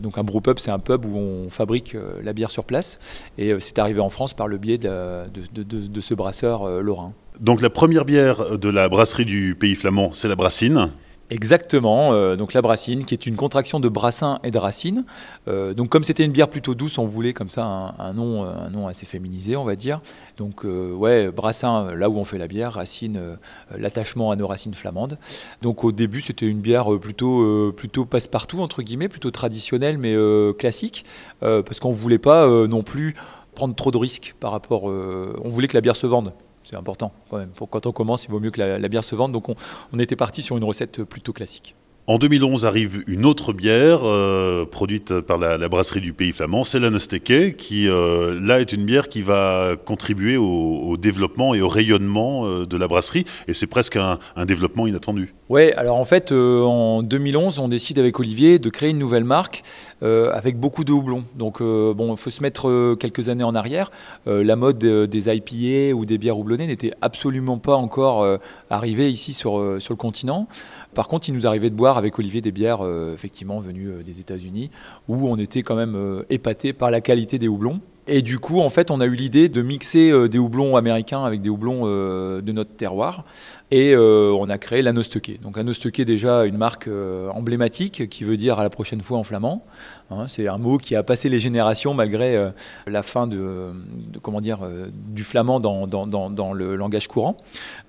donc 0.00 0.18
un 0.18 0.24
brewpub, 0.24 0.58
c'est 0.58 0.70
un 0.70 0.78
pub 0.78 1.04
où 1.04 1.16
on 1.16 1.50
fabrique 1.50 1.96
la 2.22 2.32
bière 2.32 2.50
sur 2.50 2.64
place. 2.64 2.98
Et 3.36 3.54
c'est 3.60 3.78
arrivé 3.78 4.00
en 4.00 4.10
France 4.10 4.34
par 4.34 4.48
le 4.48 4.58
biais 4.58 4.78
de, 4.78 5.24
de, 5.52 5.62
de 5.62 6.00
ce 6.00 6.14
brasseur 6.14 6.68
lorrain. 6.82 7.12
Donc 7.40 7.60
la 7.60 7.70
première 7.70 8.04
bière 8.04 8.58
de 8.58 8.68
la 8.68 8.88
brasserie 8.88 9.24
du 9.24 9.54
pays 9.54 9.74
flamand, 9.74 10.10
c'est 10.12 10.28
la 10.28 10.36
Brassine. 10.36 10.90
Exactement, 11.30 12.14
euh, 12.14 12.36
donc 12.36 12.54
la 12.54 12.62
brassine, 12.62 13.04
qui 13.04 13.12
est 13.12 13.26
une 13.26 13.36
contraction 13.36 13.80
de 13.80 13.88
brassin 13.90 14.38
et 14.44 14.50
de 14.50 14.56
racine. 14.56 15.04
Euh, 15.46 15.74
donc 15.74 15.90
comme 15.90 16.02
c'était 16.02 16.24
une 16.24 16.32
bière 16.32 16.48
plutôt 16.48 16.74
douce, 16.74 16.96
on 16.96 17.04
voulait 17.04 17.34
comme 17.34 17.50
ça 17.50 17.94
un, 17.98 18.12
nom, 18.14 18.44
euh, 18.44 18.52
un 18.58 18.70
nom 18.70 18.88
assez 18.88 19.04
féminisé, 19.04 19.54
on 19.54 19.64
va 19.64 19.76
dire. 19.76 20.00
Donc 20.38 20.64
ouais, 20.64 21.30
brassin, 21.30 21.94
là 21.94 22.08
où 22.08 22.16
on 22.16 22.24
fait 22.24 22.38
la 22.38 22.48
bière, 22.48 22.72
racine, 22.72 23.36
l'attachement 23.76 24.30
à 24.30 24.36
nos 24.36 24.46
racines 24.46 24.72
flamandes. 24.72 25.18
Donc 25.60 25.84
au 25.84 25.92
début, 25.92 26.22
c'était 26.22 26.46
une 26.46 26.60
bière 26.60 26.98
plutôt, 26.98 27.72
plutôt 27.72 28.06
passe-partout, 28.06 28.60
entre 28.60 28.82
guillemets, 28.82 29.08
plutôt 29.08 29.30
traditionnelle, 29.30 29.98
mais 29.98 30.16
classique, 30.58 31.04
parce 31.40 31.78
qu'on 31.80 31.90
ne 31.90 31.94
voulait 31.94 32.18
pas 32.18 32.46
non 32.66 32.82
plus 32.82 33.14
prendre 33.54 33.74
trop 33.74 33.90
de 33.90 33.98
risques 33.98 34.34
par 34.40 34.52
rapport... 34.52 34.84
on 34.84 35.48
voulait 35.48 35.68
que 35.68 35.74
la 35.74 35.80
bière 35.80 35.96
se 35.96 36.06
vende 36.06 36.32
c'est 36.68 36.76
important 36.76 37.12
quand 37.30 37.38
même. 37.38 37.52
Quand 37.70 37.86
on 37.86 37.92
commence, 37.92 38.24
il 38.24 38.30
vaut 38.30 38.40
mieux 38.40 38.50
que 38.50 38.60
la, 38.60 38.88
bière 38.88 39.04
se 39.04 39.14
vende. 39.14 39.32
Donc 39.32 39.46
on 39.48 39.98
était 39.98 40.16
parti 40.16 40.42
sur 40.42 40.56
une 40.56 40.64
recette 40.64 41.02
plutôt 41.04 41.32
classique. 41.32 41.74
En 42.10 42.16
2011 42.16 42.64
arrive 42.64 43.04
une 43.06 43.26
autre 43.26 43.52
bière 43.52 44.00
euh, 44.02 44.64
produite 44.64 45.20
par 45.20 45.36
la, 45.36 45.68
brasserie 45.68 46.00
du 46.00 46.14
pays 46.14 46.32
flamand, 46.32 46.64
c'est 46.64 46.80
la 46.80 46.88
Nosteke, 46.88 47.58
qui 47.58 47.86
euh, 47.86 48.40
là 48.40 48.60
est 48.60 48.72
une 48.72 48.86
bière 48.86 49.10
qui 49.10 49.20
va 49.20 49.76
contribuer 49.84 50.38
au, 50.38 50.96
développement 50.96 51.52
et 51.54 51.60
au 51.60 51.68
rayonnement 51.68 52.46
euh, 52.46 52.64
de 52.64 52.78
la 52.78 52.88
brasserie, 52.88 53.26
et 53.46 53.52
c'est 53.52 53.66
presque 53.66 53.96
un, 53.96 54.18
développement 54.46 54.86
inattendu. 54.86 55.34
Oui, 55.50 55.70
alors 55.72 55.96
en 55.96 56.06
fait, 56.06 56.32
en 56.32 57.02
2011, 57.02 57.58
on 57.58 57.68
décide 57.68 57.98
avec 57.98 58.18
Olivier 58.18 58.58
de 58.58 58.70
créer 58.70 58.88
une 58.88 58.98
nouvelle 58.98 59.24
marque 59.24 59.62
avec 60.00 60.58
beaucoup 60.58 60.84
de 60.84 60.92
houblons. 60.92 61.24
Donc 61.34 61.60
bon, 61.60 62.14
il 62.14 62.16
faut 62.16 62.30
se 62.30 62.42
mettre 62.42 62.94
quelques 62.94 63.28
années 63.28 63.44
en 63.44 63.54
arrière. 63.54 63.90
la 64.26 64.56
mode 64.56 64.78
des 64.78 65.28
IPA 65.28 65.94
ou 65.94 66.06
des 66.06 66.18
bières 66.18 66.38
houblonnées 66.38 66.66
n'était 66.66 66.92
absolument 67.00 67.58
pas 67.58 67.74
encore 67.74 68.38
arrivée 68.70 69.10
ici 69.10 69.32
sur, 69.32 69.76
sur 69.80 69.92
le 69.92 69.98
continent. 69.98 70.46
Par 70.94 71.08
contre, 71.08 71.28
il 71.28 71.34
nous 71.34 71.46
arrivait 71.46 71.70
de 71.70 71.74
boire 71.74 71.98
avec 71.98 72.18
Olivier 72.18 72.40
des 72.40 72.52
bières 72.52 72.84
euh, 72.84 73.14
effectivement 73.14 73.60
venues 73.60 73.88
euh, 73.88 74.02
des 74.02 74.20
États-Unis, 74.20 74.70
où 75.08 75.28
on 75.28 75.36
était 75.36 75.62
quand 75.62 75.76
même 75.76 75.94
euh, 75.94 76.22
épaté 76.30 76.72
par 76.72 76.90
la 76.90 77.00
qualité 77.00 77.38
des 77.38 77.48
houblons. 77.48 77.80
Et 78.08 78.22
du 78.22 78.38
coup, 78.38 78.60
en 78.60 78.70
fait, 78.70 78.90
on 78.90 79.00
a 79.00 79.04
eu 79.04 79.14
l'idée 79.14 79.50
de 79.50 79.60
mixer 79.60 80.10
euh, 80.10 80.28
des 80.28 80.38
houblons 80.38 80.76
américains 80.76 81.24
avec 81.24 81.42
des 81.42 81.50
houblons 81.50 81.82
euh, 81.84 82.40
de 82.40 82.52
notre 82.52 82.72
terroir. 82.74 83.24
Et 83.70 83.92
euh, 83.94 84.32
on 84.32 84.48
a 84.48 84.56
créé 84.56 84.80
l'Anostoké. 84.80 85.38
Donc 85.42 85.58
Anostoké, 85.58 86.06
déjà 86.06 86.46
une 86.46 86.56
marque 86.56 86.88
emblématique 87.34 88.08
qui 88.08 88.24
veut 88.24 88.38
dire 88.38 88.58
à 88.58 88.62
la 88.62 88.70
prochaine 88.70 89.02
fois 89.02 89.18
en 89.18 89.24
flamand. 89.24 89.62
Hein. 90.10 90.24
c'est 90.26 90.48
un 90.48 90.56
mot 90.56 90.78
qui 90.78 90.96
a 90.96 91.02
passé 91.02 91.28
les 91.28 91.38
générations 91.38 91.92
malgré 91.92 92.50
la 92.86 93.02
fin 93.02 93.26
de, 93.26 93.74
comment 94.22 94.40
dire, 94.40 94.60
du 94.90 95.22
flamand 95.22 95.60
dans, 95.60 96.52
le 96.54 96.76
langage 96.76 97.08
courant. 97.08 97.36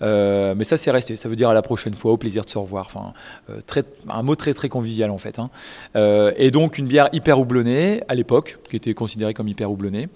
mais 0.02 0.66
ça, 0.66 0.76
c'est 0.76 0.92
resté. 0.92 1.16
Ça 1.16 1.30
veut 1.30 1.38
dire 1.38 1.48
à 1.48 1.54
la 1.54 1.62
prochaine 1.62 1.94
fois, 1.94 2.12
au 2.12 2.18
plaisir 2.18 2.44
de 2.44 2.50
se 2.50 2.58
revoir. 2.58 2.92
Enfin, 2.94 3.14
un 4.10 4.22
mot 4.22 4.36
très 4.36 4.54
très 4.54 4.68
convivial 4.68 5.12
en 5.12 5.18
fait. 5.18 5.40
Hein. 5.40 5.50
et 6.36 6.52
donc 6.52 6.78
une 6.78 6.88
bière 6.88 7.08
hyper 7.14 7.40
houblonnée 7.40 8.02
à 8.10 8.16
l'époque, 8.16 8.58
qui 8.70 8.76
était 8.76 8.94
considérée 8.94 9.34
comme 9.34 9.48
hyper 9.48 9.72
houblonnée 9.72 10.09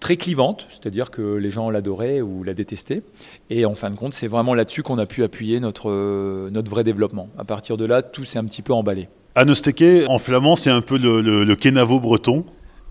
très 0.00 0.16
clivante, 0.16 0.66
c'est-à-dire 0.70 1.10
que 1.10 1.36
les 1.36 1.50
gens 1.50 1.70
l'adoraient 1.70 2.20
ou 2.20 2.44
la 2.44 2.54
détestaient. 2.54 3.02
Et 3.50 3.64
en 3.64 3.74
fin 3.74 3.90
de 3.90 3.96
compte, 3.96 4.14
c'est 4.14 4.28
vraiment 4.28 4.54
là-dessus 4.54 4.82
qu'on 4.82 4.98
a 4.98 5.06
pu 5.06 5.22
appuyer 5.24 5.60
notre, 5.60 5.90
euh, 5.90 6.50
notre 6.50 6.70
vrai 6.70 6.84
développement. 6.84 7.28
À 7.38 7.44
partir 7.44 7.76
de 7.76 7.84
là, 7.84 8.02
tout 8.02 8.24
s'est 8.24 8.38
un 8.38 8.44
petit 8.44 8.62
peu 8.62 8.72
emballé. 8.72 9.08
Anosteke, 9.34 10.08
en 10.08 10.18
flamand, 10.18 10.56
c'est 10.56 10.70
un 10.70 10.80
peu 10.80 10.96
le, 10.96 11.20
le, 11.20 11.56
kenavo 11.56 12.00
breton 12.00 12.44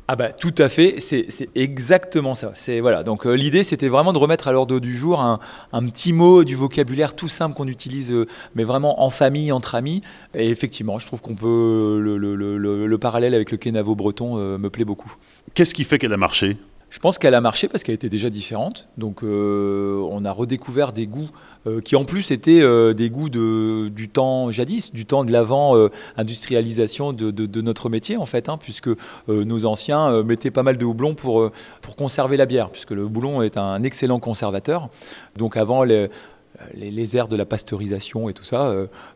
Ah 0.07 0.15
bah 0.15 0.29
tout 0.29 0.53
à 0.59 0.69
fait, 0.69 0.99
c'est 0.99 1.49
exactement 1.55 2.35
ça. 2.35 2.51
C'est 2.53 2.79
voilà. 2.79 3.01
Donc 3.01 3.25
euh, 3.25 3.33
l'idée 3.33 3.63
c'était 3.63 3.87
vraiment 3.87 4.13
de 4.13 4.19
remettre 4.19 4.47
à 4.47 4.51
l'ordre 4.51 4.79
du 4.79 4.95
jour 4.95 5.19
un, 5.19 5.39
petit 5.89 6.13
mot 6.13 6.43
du 6.43 6.55
vocabulaire 6.55 7.15
tout 7.15 7.27
simple 7.27 7.55
qu'on 7.55 7.67
utilise, 7.67 8.11
euh, 8.11 8.27
mais 8.53 8.63
vraiment 8.65 9.03
en 9.03 9.09
famille, 9.09 9.51
entre 9.51 9.73
amis. 9.73 10.03
Et 10.35 10.49
effectivement, 10.49 10.99
je 10.99 11.07
trouve 11.07 11.21
qu'on 11.21 11.35
peut 11.35 11.99
le, 11.99 12.97
parallèle 12.97 13.33
avec 13.33 13.49
le 13.49 13.57
Kenavo 13.57 13.95
breton 13.95 14.37
euh, 14.37 14.59
me 14.59 14.69
plaît 14.69 14.85
beaucoup. 14.85 15.11
Qu'est-ce 15.55 15.73
qui 15.73 15.83
fait 15.83 15.97
qu'elle 15.97 16.13
a 16.13 16.17
marché? 16.17 16.57
Je 16.89 16.99
pense 16.99 17.17
qu'elle 17.17 17.35
a 17.35 17.41
marché 17.41 17.67
parce 17.67 17.83
qu'elle 17.83 17.95
était 17.95 18.09
déjà 18.09 18.29
différente. 18.29 18.87
Donc 18.97 19.23
on 19.23 20.25
a 20.25 20.31
redécouvert 20.31 20.93
des 20.93 21.07
goûts 21.07 21.29
euh, 21.67 21.81
qui 21.81 21.95
en 21.95 22.05
plus 22.05 22.29
étaient 22.29 22.61
euh, 22.61 22.93
des 22.93 23.09
goûts 23.09 23.29
du 23.29 24.09
temps 24.09 24.51
jadis, 24.51 24.91
du 24.93 25.07
temps 25.07 25.23
de 25.23 25.31
l'avant-industrialisation 25.31 27.11
de, 27.11 27.61
notre 27.61 27.89
métier, 27.89 28.17
en 28.17 28.27
fait, 28.27 28.49
hein, 28.49 28.57
puisque 28.59 28.89
euh, 28.89 28.95
nos 29.27 29.65
anciens 29.65 30.21
mettaient 30.21 30.51
pas 30.51 30.61
mal 30.61 30.77
de 30.77 30.85
houblon 30.85 31.15
pour, 31.15 31.49
pour 31.81 31.95
conserver 31.95 32.37
la 32.37 32.45
bière, 32.45 32.69
puisque 32.69 32.91
le 32.91 33.03
houblon 33.05 33.41
est 33.41 33.57
un 33.57 33.81
excellent 33.81 34.19
conservateur. 34.19 34.89
Donc 35.37 35.57
avant, 35.57 35.83
les, 35.83 36.09
les, 36.73 36.91
les, 36.91 37.17
aires 37.17 37.27
de 37.27 37.35
la 37.35 37.45
pasteurisation 37.45 38.29
et 38.29 38.33
tout 38.33 38.43
ça, 38.43 38.73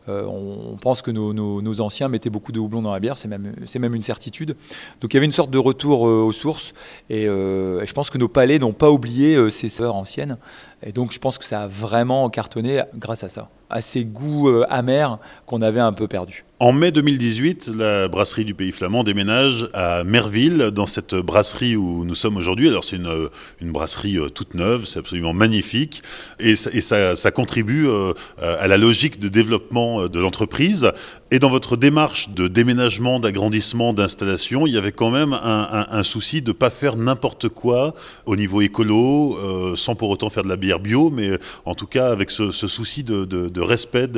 on, 0.08 0.76
pense 0.80 1.02
que 1.02 1.10
nos, 1.10 1.80
anciens 1.80 2.08
mettaient 2.08 2.30
beaucoup 2.30 2.52
de 2.52 2.58
houblon 2.58 2.82
dans 2.82 2.92
la 2.92 3.00
bière, 3.00 3.18
c'est 3.18 3.28
même, 3.28 3.94
une 3.94 4.02
certitude. 4.02 4.56
Donc 5.00 5.12
il 5.12 5.16
y 5.16 5.18
avait 5.18 5.26
une 5.26 5.32
sorte 5.32 5.50
de 5.50 5.58
retour 5.58 6.02
aux 6.02 6.32
sources, 6.32 6.72
et, 7.08 7.22
et, 7.22 7.26
je 7.26 7.92
pense 7.92 8.10
que 8.10 8.18
nos 8.18 8.28
palais 8.28 8.58
n'ont 8.58 8.72
pas 8.72 8.90
oublié 8.90 9.50
ces 9.50 9.68
saveurs 9.68 9.96
anciennes. 9.96 10.36
Et 10.82 10.92
donc 10.92 11.12
je 11.12 11.18
pense 11.18 11.36
que 11.36 11.44
ça 11.44 11.62
a 11.62 11.66
vraiment 11.66 12.30
cartonné 12.30 12.82
grâce 12.94 13.22
à 13.22 13.28
ça, 13.28 13.48
à 13.68 13.82
ces 13.82 14.04
goûts 14.04 14.48
euh, 14.48 14.66
amers 14.70 15.18
qu'on 15.44 15.60
avait 15.60 15.80
un 15.80 15.92
peu 15.92 16.08
perdus. 16.08 16.44
En 16.58 16.72
mai 16.72 16.90
2018, 16.90 17.70
la 17.74 18.08
brasserie 18.08 18.44
du 18.44 18.54
Pays 18.54 18.70
Flamand 18.70 19.02
déménage 19.02 19.68
à 19.72 20.04
Merville, 20.04 20.70
dans 20.74 20.84
cette 20.84 21.14
brasserie 21.14 21.74
où 21.74 22.04
nous 22.04 22.14
sommes 22.14 22.36
aujourd'hui. 22.36 22.68
Alors 22.68 22.84
c'est 22.84 22.96
une, 22.96 23.28
une, 23.62 23.72
brasserie 23.72 24.18
euh, 24.18 24.28
toute 24.28 24.54
neuve, 24.54 24.84
c'est 24.84 24.98
absolument 24.98 25.32
magnifique, 25.32 26.02
et, 26.38 26.54
ça, 26.56 27.30
contribue 27.30 27.86
euh, 27.88 28.12
à 28.38 28.68
la 28.68 28.76
logique 28.76 29.20
de 29.20 29.28
développement 29.28 30.06
de 30.06 30.18
l'entreprise. 30.18 30.92
Et 31.30 31.38
dans 31.38 31.48
votre 31.48 31.76
démarche 31.76 32.30
de 32.30 32.48
déménagement, 32.48 33.20
d'agrandissement, 33.20 33.92
d'installation, 33.94 34.66
il 34.66 34.74
y 34.74 34.78
avait 34.78 34.92
quand 34.92 35.10
même 35.10 35.32
un, 35.32 35.68
un, 35.70 35.86
un 35.90 36.02
souci 36.02 36.42
de 36.42 36.48
ne 36.48 36.52
pas 36.52 36.70
faire 36.70 36.96
n'importe 36.96 37.48
quoi 37.48 37.94
au 38.26 38.36
niveau 38.36 38.60
écolo, 38.60 39.76
sans 39.76 39.94
pour 39.94 40.10
autant 40.10 40.28
faire 40.28 40.42
de 40.42 40.48
la 40.48 40.56
bière 40.56 40.69
bio, 40.78 41.10
mais 41.10 41.38
en 41.64 41.74
tout 41.74 41.86
cas 41.86 42.10
avec 42.10 42.30
ce, 42.30 42.50
souci 42.50 43.04
de, 43.04 43.60
respect, 43.60 44.08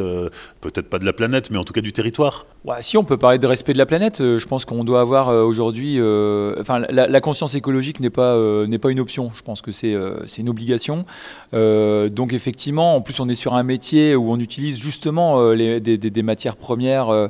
peut-être 0.61 0.89
pas 0.89 0.99
de 0.99 1.05
la 1.05 1.13
planète, 1.13 1.51
mais 1.51 1.59
en 1.59 1.65
tout 1.65 1.73
cas 1.73 1.81
du 1.81 1.93
territoire. 1.93 2.47
si 2.81 2.97
on 2.97 3.05
peut 3.05 3.17
parler 3.17 3.39
de 3.39 3.47
respect 3.47 3.73
de 3.73 3.79
la 3.79 3.87
planète, 3.87 4.21
euh, 4.21 4.39
je 4.39 4.47
pense 4.47 4.65
qu'on 4.65 4.85
doit 4.85 5.01
avoir 5.01 5.29
euh, 5.29 5.43
aujourd'hui, 5.43 5.97
euh, 5.99 6.55
enfin 6.61 6.81
la, 6.91 7.21
conscience 7.21 7.55
écologique 7.55 8.01
n'est 8.01 8.11
pas 8.11 8.37
n'est 8.67 8.79
pas 8.79 8.91
une 8.91 9.01
option. 9.01 9.31
Je 9.35 9.43
pense 9.43 9.63
que 9.63 9.73
c'est 9.73 9.95
c'est 10.27 10.43
une 10.43 10.49
obligation. 10.49 11.05
donc 11.53 12.33
effectivement, 12.33 12.97
en 12.97 13.01
plus 13.01 13.21
on 13.21 13.29
est 13.29 13.35
sur 13.35 13.55
un 13.55 13.63
métier 13.63 14.17
où 14.17 14.31
on 14.31 14.39
utilise 14.39 14.79
justement 14.79 15.55
des, 15.55 15.81
des, 15.81 16.23
matières 16.23 16.57
premières 16.57 17.29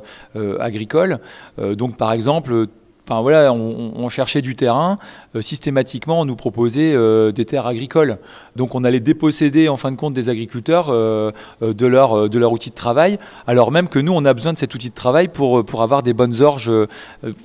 agricoles. 0.59 1.19
donc 1.57 1.97
par 1.97 2.11
exemple 2.11 2.67
Enfin 3.05 3.21
voilà, 3.21 3.51
on, 3.51 4.07
cherchait 4.07 4.41
du 4.41 4.55
terrain. 4.55 4.97
Euh, 5.35 5.41
systématiquement, 5.41 6.21
on 6.21 6.25
nous 6.25 6.37
proposait 6.37 6.93
euh, 6.93 7.33
des 7.33 7.43
terres 7.43 7.67
agricoles. 7.67 8.17
Donc 8.55 8.75
on 8.75 8.83
allait 8.85 9.01
déposséder 9.01 9.67
en 9.67 9.75
fin 9.75 9.91
de 9.91 9.97
compte 9.97 10.13
des 10.13 10.29
agriculteurs 10.29 10.87
euh, 10.89 11.31
de, 11.61 11.85
leur, 11.85 12.29
de 12.29 12.39
leur 12.39 12.53
outil 12.53 12.69
de 12.69 12.75
travail, 12.75 13.19
alors 13.45 13.71
même 13.71 13.89
que 13.89 13.99
nous, 13.99 14.13
on 14.13 14.23
a 14.23 14.33
besoin 14.33 14.53
de 14.53 14.57
cet 14.57 14.73
outil 14.73 14.89
de 14.89 14.95
travail 14.95 15.27
pour, 15.27 15.65
pour 15.65 15.81
avoir 15.81 16.01
des 16.01 16.13
bonnes 16.13 16.41
orges. 16.41 16.71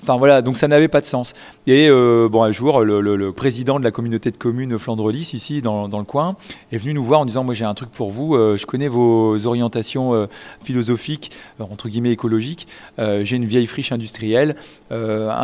Enfin 0.03 0.17
voilà, 0.17 0.43
donc 0.43 0.57
ça 0.59 0.69
n'avait 0.69 0.89
pas 0.89 1.01
de 1.01 1.07
sens. 1.07 1.33
Et 1.67 1.89
bon, 1.91 2.43
un 2.43 2.53
jour, 2.53 2.85
le, 2.85 3.33
président 3.33 3.79
de 3.79 3.85
la 3.85 3.91
communauté 3.91 4.31
de 4.31 4.37
communes 4.37 4.79
Flandre-Lys, 4.79 5.33
ici 5.33 5.63
dans, 5.63 5.89
dans, 5.89 5.99
le 5.99 6.05
coin, 6.05 6.37
est 6.73 6.79
venu 6.79 6.95
nous 6.95 7.05
voir 7.05 7.21
en 7.21 7.25
disant, 7.25 7.45
moi 7.45 7.55
j'ai 7.55 7.65
un 7.65 7.75
truc 7.75 7.91
pour 7.91 8.11
vous, 8.11 8.35
je 8.35 8.67
connais 8.67 8.89
vos 8.89 9.47
orientations 9.47 10.29
philosophiques, 10.63 11.31
entre 11.59 11.89
guillemets 11.89 12.13
écologiques, 12.13 12.69
j'ai 12.99 13.37
une 13.37 13.47
vieille 13.47 13.67
friche 13.67 13.93
industrielle, 13.93 14.57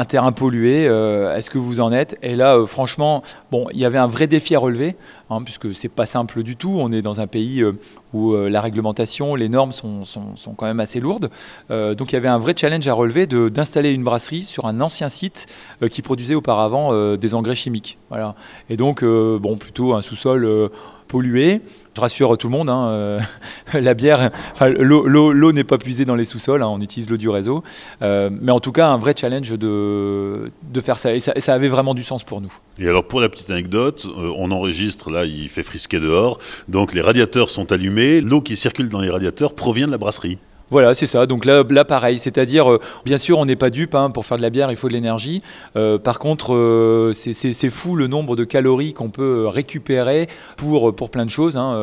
terrain 0.04 0.32
pollué, 0.32 0.84
est-ce 0.84 1.50
que 1.50 1.58
vous 1.58 1.80
en 1.80 1.92
êtes? 1.92 2.16
Et 2.22 2.34
là, 2.34 2.56
euh, 2.56 2.66
franchement, 2.66 3.22
bon, 3.50 3.66
il 3.72 3.78
y 3.78 3.84
avait 3.84 3.98
un 3.98 4.06
vrai 4.06 4.26
défi 4.26 4.54
à 4.54 4.58
relever, 4.58 4.96
hein, 5.30 5.42
puisque 5.42 5.74
c'est 5.74 5.88
pas 5.88 6.06
simple 6.06 6.42
du 6.42 6.56
tout. 6.56 6.76
On 6.80 6.92
est 6.92 7.02
dans 7.02 7.20
un 7.20 7.26
pays 7.26 7.62
euh, 7.62 7.72
où 8.12 8.32
euh, 8.32 8.48
la 8.48 8.60
réglementation, 8.60 9.34
les 9.34 9.48
normes 9.48 9.72
sont, 9.72 10.04
sont, 10.04 10.54
quand 10.56 10.66
même 10.66 10.80
assez 10.80 11.00
lourdes. 11.00 11.30
donc 11.68 12.12
il 12.12 12.14
y 12.14 12.16
avait 12.16 12.28
un 12.28 12.38
vrai 12.38 12.54
challenge 12.56 12.86
à 12.86 12.92
relever 12.92 13.26
d'installer 13.26 13.92
une 13.92 14.04
brasserie 14.04 14.42
sur 14.44 14.66
un 14.66 14.80
ancien 14.80 15.08
site 15.08 15.46
qui 15.90 16.00
produisait 16.00 16.36
auparavant 16.36 17.16
des 17.16 17.34
engrais 17.34 17.56
chimiques. 17.56 17.98
Voilà. 18.08 18.36
Et 18.70 18.76
donc, 18.76 19.02
bon, 19.02 19.56
plutôt 19.56 19.94
un 19.94 20.00
sous-sol 20.00 20.70
pollué. 21.08 21.60
Je 21.94 22.00
rassure 22.00 22.36
tout 22.36 22.48
le 22.48 22.52
monde, 22.52 22.68
hein, 22.68 22.88
euh, 22.88 23.20
la 23.74 23.94
bière, 23.94 24.30
l'eau 24.60 25.52
n'est 25.52 25.64
pas 25.64 25.78
puisée 25.78 26.04
dans 26.04 26.16
les 26.16 26.24
sous-sols, 26.24 26.62
hein, 26.62 26.68
on 26.68 26.80
utilise 26.80 27.08
l'eau 27.08 27.16
du 27.16 27.28
réseau. 27.28 27.62
Euh, 28.02 28.30
mais 28.32 28.50
en 28.50 28.58
tout 28.58 28.72
cas, 28.72 28.88
un 28.88 28.98
vrai 28.98 29.14
challenge 29.16 29.50
de, 29.50 30.50
de 30.62 30.80
faire 30.80 30.98
ça 30.98 31.14
et, 31.14 31.20
ça. 31.20 31.54
avait 31.54 31.68
vraiment 31.68 31.94
du 31.94 32.02
sens 32.02 32.24
pour 32.24 32.40
nous. 32.40 32.52
Et 32.78 32.88
alors, 32.88 33.06
pour 33.06 33.20
la 33.20 33.28
petite 33.28 33.50
anecdote, 33.50 34.08
euh, 34.18 34.32
on 34.36 34.50
enregistre, 34.50 35.10
là, 35.10 35.24
il 35.24 35.48
fait 35.48 35.62
frisquer 35.62 36.00
dehors. 36.00 36.38
Donc, 36.68 36.94
les 36.94 37.00
radiateurs 37.00 37.48
sont 37.48 37.70
allumés. 37.70 38.20
L'eau 38.20 38.40
qui 38.40 38.56
circule 38.56 38.88
dans 38.88 39.00
les 39.00 39.10
radiateurs 39.10 39.54
provient 39.54 39.86
de 39.86 39.92
la 39.92 39.98
brasserie. 39.98 40.38
Voilà, 40.74 40.92
c'est 40.92 41.06
ça. 41.06 41.26
Donc 41.26 41.44
là, 41.44 41.62
pareil. 41.84 42.18
C'est-à-dire, 42.18 42.68
euh, 42.68 42.80
bien 43.04 43.16
sûr, 43.16 43.38
on 43.38 43.44
n'est 43.44 43.54
pas 43.54 43.70
dupe. 43.70 43.94
Hein, 43.94 44.10
pour 44.10 44.26
faire 44.26 44.38
de 44.38 44.42
la 44.42 44.50
bière, 44.50 44.72
il 44.72 44.76
faut 44.76 44.88
de 44.88 44.92
l'énergie. 44.92 45.40
Euh, 45.76 45.98
par 45.98 46.18
contre, 46.18 46.52
euh, 46.52 47.12
c'est 47.14 47.70
fou 47.70 47.94
le 47.94 48.08
nombre 48.08 48.34
de 48.34 48.42
calories 48.42 48.92
qu'on 48.92 49.10
peut 49.10 49.46
récupérer 49.46 50.26
pour, 50.56 50.92
plein 51.10 51.26
de 51.26 51.30
choses. 51.30 51.56
Hein. 51.56 51.74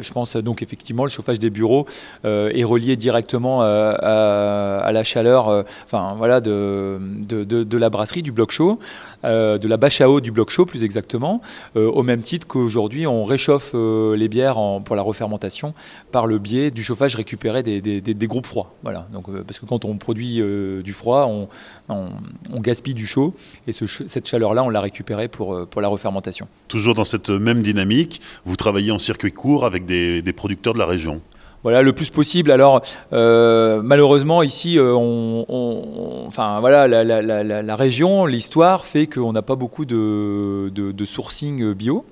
je 0.00 0.12
pense 0.12 0.36
donc 0.36 0.60
effectivement, 0.60 1.04
le 1.04 1.10
chauffage 1.10 1.38
des 1.38 1.48
bureaux 1.48 1.86
est 2.24 2.64
relié 2.64 2.96
directement 2.96 3.62
à, 3.62 4.90
la 4.92 5.04
chaleur 5.04 5.64
voilà, 5.90 6.40
de, 6.40 7.78
la 7.78 7.88
brasserie, 7.88 8.22
du 8.22 8.32
bloc 8.32 8.50
chaud, 8.50 8.78
de 9.24 9.68
la 9.68 9.76
bâche 9.76 10.00
à 10.00 10.10
eau 10.10 10.20
du 10.20 10.32
bloc 10.32 10.50
chaud 10.50 10.66
plus 10.66 10.84
exactement, 10.84 11.40
au 11.76 12.02
même 12.02 12.20
titre 12.20 12.46
qu'aujourd'hui, 12.46 13.06
on 13.06 13.24
réchauffe 13.24 13.74
les 13.74 14.28
bières 14.28 14.58
pour 14.84 14.96
la 14.96 15.02
refermentation 15.02 15.72
par 16.10 16.26
le 16.26 16.38
biais 16.38 16.70
du 16.70 16.82
chauffage 16.82 17.14
récupéré 17.14 17.62
des, 17.62 18.17
groupes 18.26 18.46
froids. 18.46 18.74
Voilà. 18.82 19.06
Donc, 19.12 19.28
euh, 19.28 19.44
parce 19.46 19.58
que 19.58 19.66
quand 19.66 19.84
on 19.84 19.96
produit 19.96 20.40
euh, 20.40 20.82
du 20.82 20.92
froid, 20.92 21.30
on, 21.88 22.60
gaspille 22.60 22.94
du 22.94 23.06
chaud 23.06 23.34
et 23.66 23.72
cette 23.72 24.26
chaleur-là, 24.26 24.64
on 24.64 24.68
l'a 24.68 24.80
récupérée 24.80 25.28
pour, 25.28 25.54
euh, 25.54 25.66
pour 25.66 25.80
la 25.80 25.88
refermentation. 25.88 26.48
Toujours 26.68 26.94
dans 26.94 27.04
cette 27.04 27.30
même 27.30 27.62
dynamique, 27.62 28.20
vous 28.44 28.56
travaillez 28.56 28.90
en 28.90 28.98
circuit 28.98 29.32
court 29.32 29.64
avec 29.64 29.84
des, 29.86 30.22
producteurs 30.36 30.74
de 30.74 30.78
la 30.78 30.86
région 30.86 31.20
voilà 31.64 31.82
le 31.82 31.92
plus 31.92 32.08
possible. 32.08 32.52
Alors 32.52 32.82
malheureusement 33.10 34.44
ici, 34.44 34.78
on, 34.80 36.24
enfin 36.28 36.60
voilà, 36.60 36.86
la, 36.86 37.76
région, 37.76 38.26
l'histoire 38.26 38.86
fait 38.86 39.08
qu'on 39.08 39.32
n'a 39.32 39.42
pas 39.42 39.56
beaucoup 39.56 39.84
de, 39.84 40.70
de 40.70 41.04
sourcing 41.04 41.74
bio. 41.74 42.06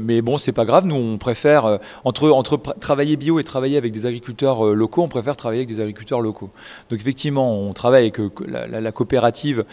Mais 0.00 0.22
bon, 0.22 0.38
c'est 0.38 0.52
pas 0.52 0.64
grave. 0.64 0.86
Nous, 0.86 0.94
on 0.94 1.18
préfère, 1.18 1.66
euh, 1.66 1.78
entre, 2.04 2.30
entre 2.30 2.56
travailler 2.80 3.16
bio 3.16 3.38
et 3.38 3.44
travailler 3.44 3.76
avec 3.76 3.92
des 3.92 4.06
agriculteurs 4.06 4.66
euh, 4.66 4.74
locaux, 4.74 5.02
on 5.02 5.08
préfère 5.08 5.36
travailler 5.36 5.60
avec 5.60 5.68
des 5.68 5.80
agriculteurs 5.80 6.20
locaux. 6.20 6.50
Donc, 6.90 7.00
effectivement, 7.00 7.54
on 7.54 7.72
travaille 7.72 8.02
avec 8.02 8.20
euh, 8.20 8.30
la, 8.46 8.92
coopérative 8.92 9.64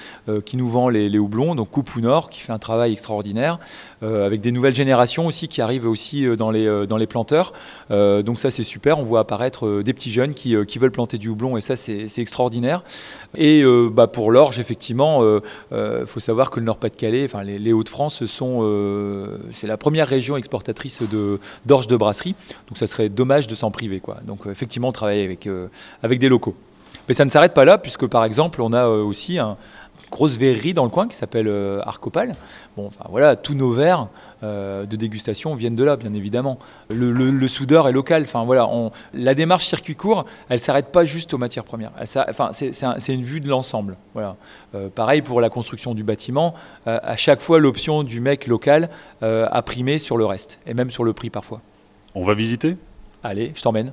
qui 0.45 0.57
nous 0.57 0.69
vend 0.69 0.89
les, 0.89 1.17
houblons, 1.17 1.55
donc 1.55 1.71
Coupe 1.71 1.95
Nord, 1.97 2.29
qui 2.29 2.41
fait 2.41 2.51
un 2.51 2.59
travail 2.59 2.91
extraordinaire, 2.91 3.59
avec 4.01 4.41
des 4.41 4.51
nouvelles 4.51 4.75
générations 4.75 5.25
aussi 5.25 5.47
qui 5.47 5.61
arrivent 5.61 5.87
aussi 5.87 6.27
dans 6.37 6.51
les, 6.51 6.85
dans 6.87 6.97
les 6.97 7.07
planteurs. 7.07 7.53
donc, 7.89 8.39
ça, 8.39 8.51
c'est 8.51 8.63
super. 8.63 8.99
On 8.99 9.03
voit 9.03 9.21
apparaître 9.21 9.81
des 9.81 9.93
petits 9.93 10.11
jeunes 10.11 10.33
qui, 10.33 10.55
qui 10.67 10.77
veulent 10.79 10.91
planter 10.91 11.17
du 11.17 11.29
houblon, 11.29 11.57
et 11.57 11.61
ça, 11.61 11.75
c'est 11.75 12.17
extraordinaire. 12.17 12.83
Et 13.35 13.63
bah, 13.91 14.07
pour 14.07 14.31
l'orge, 14.31 14.59
effectivement, 14.59 15.23
il 15.71 16.05
faut 16.05 16.19
savoir 16.19 16.51
que 16.51 16.59
le 16.59 16.65
Nord-Pas-de-Calais, 16.65 17.25
enfin, 17.25 17.43
les, 17.43 17.73
Hauts-de-France, 17.73 18.23
c'est 19.51 19.67
la 19.67 19.77
première 19.88 20.10
région 20.10 20.36
exportatrice 20.36 21.01
d'orge 21.65 21.88
de, 21.88 21.96
brasserie. 21.96 22.36
Donc 22.67 22.77
ça 22.77 22.88
serait 22.88 23.08
dommage 23.08 23.48
de 23.48 23.56
s'en 23.56 23.72
priver. 23.72 24.01
Quoi. 24.01 24.17
Donc 24.25 24.46
euh, 24.46 24.51
effectivement, 24.51 24.89
on 24.89 24.91
travaille 24.91 25.22
avec, 25.22 25.48
euh, 25.48 25.70
avec 26.03 26.20
des 26.20 26.27
locaux. 26.27 26.56
Mais 27.08 27.13
ça 27.13 27.24
ne 27.24 27.29
s'arrête 27.29 27.53
pas 27.53 27.63
là, 27.63 27.77
puisque 27.77 28.06
par 28.06 28.25
exemple, 28.25 28.62
on 28.62 28.74
a 28.74 28.86
euh, 28.86 29.01
aussi 29.01 29.39
un, 29.39 29.56
grosse 30.11 30.37
verrerie 30.37 30.73
dans 30.73 30.83
le 30.83 30.89
coin 30.89 31.07
qui 31.07 31.15
s'appelle 31.15 31.51
Arcopal. 31.83 32.35
Bon, 32.75 32.87
enfin 32.87 33.05
voilà, 33.09 33.35
tous 33.35 33.53
nos 33.53 33.71
verres 33.71 34.07
de 34.41 34.95
dégustation 34.95 35.55
viennent 35.55 35.75
de 35.75 35.83
là, 35.83 35.95
bien 35.95 36.13
évidemment. 36.13 36.59
Le, 36.89 37.47
soudeur 37.47 37.87
est 37.87 37.91
local. 37.91 38.23
Enfin 38.23 38.45
voilà, 38.45 38.67
on, 38.67 38.91
la 39.13 39.33
démarche 39.33 39.65
circuit 39.65 39.95
court, 39.95 40.25
elle 40.49 40.59
s'arrête 40.61 40.91
pas 40.91 41.05
juste 41.05 41.33
aux 41.33 41.37
matières 41.37 41.63
premières. 41.63 41.91
enfin, 42.29 42.49
c'est 42.51 43.13
une 43.13 43.23
vue 43.23 43.39
de 43.39 43.49
l'ensemble. 43.49 43.97
Voilà. 44.13 44.35
pareil 44.95 45.21
pour 45.21 45.41
la 45.41 45.49
construction 45.49 45.93
du 45.93 46.03
bâtiment. 46.03 46.53
à 46.85 47.15
chaque 47.15 47.41
fois, 47.41 47.59
l'option 47.59 48.03
du 48.03 48.19
mec 48.19 48.47
local 48.47 48.89
a 49.21 49.61
primé 49.61 49.99
sur 49.99 50.17
le 50.17 50.25
reste, 50.25 50.59
et 50.67 50.73
même 50.73 50.91
sur 50.91 51.03
le 51.03 51.13
prix 51.13 51.29
parfois. 51.29 51.61
On 52.15 52.25
va 52.25 52.33
visiter? 52.33 52.77
Allez, 53.23 53.51
je 53.55 53.61
t'emmène. 53.61 53.91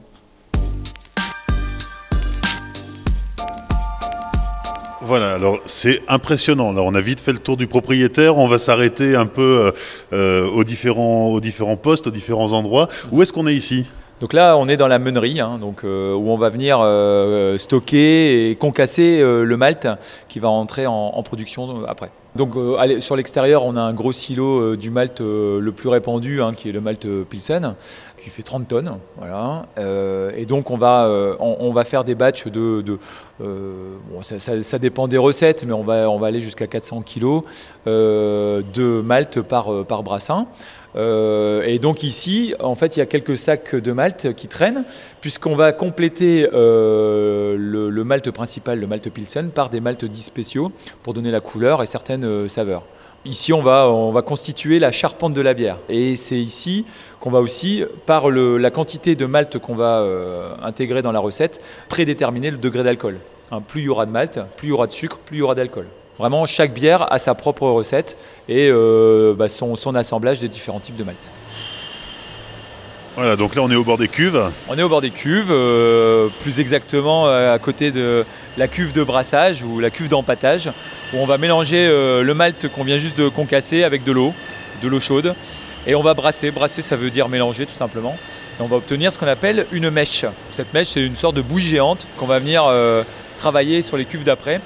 Voilà, 5.06 5.34
alors 5.34 5.58
c'est 5.66 6.00
impressionnant. 6.08 6.74
On 6.74 6.94
a 6.94 7.00
vite 7.02 7.20
fait 7.20 7.32
le 7.32 7.38
tour 7.38 7.58
du 7.58 7.66
propriétaire. 7.66 8.38
On 8.38 8.48
va 8.48 8.56
s'arrêter 8.56 9.16
un 9.16 9.26
peu 9.26 9.70
euh, 10.14 10.48
aux, 10.48 10.64
différents, 10.64 11.26
aux 11.26 11.40
différents 11.40 11.76
postes, 11.76 12.06
aux 12.06 12.10
différents 12.10 12.54
endroits. 12.54 12.88
Où 13.12 13.20
est-ce 13.20 13.30
qu'on 13.30 13.46
est 13.46 13.54
ici? 13.54 13.84
Donc 14.20 14.32
là, 14.32 14.56
on 14.56 14.66
est 14.66 14.78
dans 14.78 14.86
la 14.88 14.98
meunerie, 14.98 15.40
hein, 15.40 15.58
donc, 15.60 15.84
euh, 15.84 16.14
où 16.14 16.30
on 16.30 16.38
va 16.38 16.48
venir 16.48 16.78
euh, 16.80 17.58
stocker 17.58 18.48
et 18.48 18.54
concasser 18.54 19.20
le 19.20 19.56
malt 19.58 19.86
qui 20.28 20.38
va 20.38 20.48
entrer 20.48 20.86
en, 20.86 20.92
en 20.92 21.22
production 21.22 21.84
après. 21.86 22.10
Donc 22.34 22.54
sur 23.00 23.14
l'extérieur, 23.14 23.64
on 23.64 23.76
a 23.76 23.80
un 23.80 23.92
gros 23.92 24.10
silo 24.10 24.74
du 24.74 24.90
malt 24.90 25.20
le 25.20 25.70
plus 25.70 25.88
répandu, 25.88 26.42
hein, 26.42 26.52
qui 26.52 26.68
est 26.68 26.72
le 26.72 26.80
malt 26.80 27.06
Pilsen, 27.28 27.74
qui 28.24 28.30
fait 28.30 28.42
30 28.42 28.66
tonnes. 28.66 28.98
Voilà. 29.18 29.66
et 30.36 30.46
donc 30.46 30.70
on 30.70 30.78
va, 30.78 31.08
on, 31.38 31.72
va 31.72 31.84
faire 31.84 32.04
des 32.04 32.14
batchs 32.14 32.46
de... 32.46 32.80
de 32.80 32.98
bon, 33.38 34.22
ça, 34.22 34.38
ça, 34.38 34.78
dépend 34.78 35.06
des 35.08 35.18
recettes, 35.18 35.64
mais 35.64 35.72
on 35.72 35.84
va, 35.84 36.10
on 36.10 36.18
va 36.18 36.28
aller 36.28 36.40
jusqu'à 36.40 36.66
400 36.66 37.02
kg 37.02 37.42
de 37.86 39.00
malt 39.02 39.40
par, 39.42 39.84
par 39.84 40.02
brassin. 40.02 40.46
Euh, 40.96 41.62
et 41.64 41.78
donc 41.78 42.02
ici, 42.02 42.54
en 42.60 42.74
fait, 42.74 42.96
il 42.96 43.00
y 43.00 43.02
a 43.02 43.06
quelques 43.06 43.38
sacs 43.38 43.74
de 43.74 43.92
malt 43.92 44.34
qui 44.34 44.48
traînent, 44.48 44.84
puisqu'on 45.20 45.56
va 45.56 45.72
compléter 45.72 46.48
euh, 46.52 47.56
le, 47.58 48.04
malt 48.04 48.30
principal, 48.30 48.78
le 48.78 48.86
malt 48.86 49.08
Pilsen, 49.10 49.50
par 49.50 49.70
des 49.70 49.80
maltes 49.80 50.04
dits 50.04 50.22
spéciaux 50.22 50.72
pour 51.02 51.14
donner 51.14 51.30
la 51.30 51.40
couleur 51.40 51.82
et 51.82 51.86
certaines 51.86 52.24
euh, 52.24 52.48
saveurs. 52.48 52.84
Ici, 53.24 53.52
on 53.52 53.62
va, 53.62 53.88
on 53.88 54.12
va 54.12 54.22
constituer 54.22 54.78
la 54.78 54.92
charpente 54.92 55.32
de 55.32 55.40
la 55.40 55.54
bière. 55.54 55.78
Et 55.88 56.14
c'est 56.14 56.38
ici 56.38 56.84
qu'on 57.20 57.30
va 57.30 57.40
aussi, 57.40 57.82
par 58.04 58.30
la 58.30 58.70
quantité 58.70 59.14
de 59.14 59.24
malt 59.24 59.58
qu'on 59.58 59.74
va 59.74 60.06
intégrer 60.62 61.00
dans 61.00 61.12
la 61.12 61.20
recette, 61.20 61.62
prédéterminer 61.88 62.50
le 62.50 62.58
degré 62.58 62.82
d'alcool. 62.82 63.18
Hein, 63.50 63.60
plus 63.66 63.82
il 63.82 63.84
y 63.84 63.88
aura 63.88 64.06
de 64.06 64.10
malt, 64.10 64.40
plus 64.56 64.68
il 64.68 64.70
y 64.70 64.72
aura 64.72 64.86
de 64.86 64.92
sucre, 64.92 65.18
plus 65.18 65.36
il 65.36 65.40
y 65.40 65.42
aura 65.42 65.54
d'alcool. 65.54 65.86
Vraiment, 66.18 66.46
chaque 66.46 66.72
bière 66.72 67.12
a 67.12 67.18
sa 67.18 67.34
propre 67.34 67.66
recette 67.68 68.16
et 68.48 68.68
euh, 68.70 69.34
bah, 69.36 69.48
son, 69.48 69.94
assemblage 69.94 70.40
des 70.40 70.48
différents 70.48 70.80
types 70.80 70.96
de 70.96 71.04
malt. 71.04 71.30
Voilà, 73.16 73.36
donc 73.36 73.54
là 73.54 73.62
on 73.62 73.70
est 73.70 73.76
au 73.76 73.84
bord 73.84 73.98
des 73.98 74.08
cuves. 74.08 74.42
On 74.68 74.76
est 74.76 74.82
au 74.82 74.88
bord 74.88 75.00
des 75.00 75.10
cuves, 75.10 75.50
euh, 75.50 76.28
plus 76.42 76.60
exactement 76.60 77.28
euh, 77.28 77.54
à 77.54 77.58
côté 77.58 77.90
de 77.90 78.24
la 78.56 78.66
cuve 78.68 78.92
de 78.92 79.04
brassage 79.04 79.62
ou 79.62 79.78
la 79.80 79.90
cuve 79.90 80.08
d'empattage, 80.08 80.70
où 81.12 81.18
on 81.18 81.26
va 81.26 81.38
mélanger 81.38 81.86
le 81.86 82.34
malt 82.34 82.68
qu'on 82.68 82.84
vient 82.84 82.98
juste 82.98 83.18
de 83.18 83.28
concasser 83.28 83.84
avec 83.84 84.04
de 84.04 84.12
l'eau, 84.12 84.34
de 84.82 84.88
l'eau 84.88 85.00
chaude, 85.00 85.34
et 85.86 85.94
on 85.94 86.02
va 86.02 86.14
brasser. 86.14 86.50
Brasser, 86.50 86.82
ça 86.82 86.96
veut 86.96 87.10
dire 87.10 87.28
mélanger 87.28 87.66
tout 87.66 87.74
simplement. 87.74 88.16
Et 88.58 88.62
on 88.62 88.66
va 88.66 88.76
obtenir 88.76 89.12
ce 89.12 89.18
qu'on 89.18 89.26
appelle 89.26 89.66
une 89.72 89.90
mèche. 89.90 90.24
Cette 90.50 90.72
mèche, 90.72 90.88
c'est 90.88 91.04
une 91.04 91.16
sorte 91.16 91.36
de 91.36 91.42
bouille 91.42 91.62
géante 91.62 92.06
qu'on 92.16 92.26
va 92.26 92.38
venir 92.38 92.64
travailler 93.38 93.82
sur 93.82 93.96
les 93.96 94.04
cuves 94.04 94.24
d'après 94.24 94.60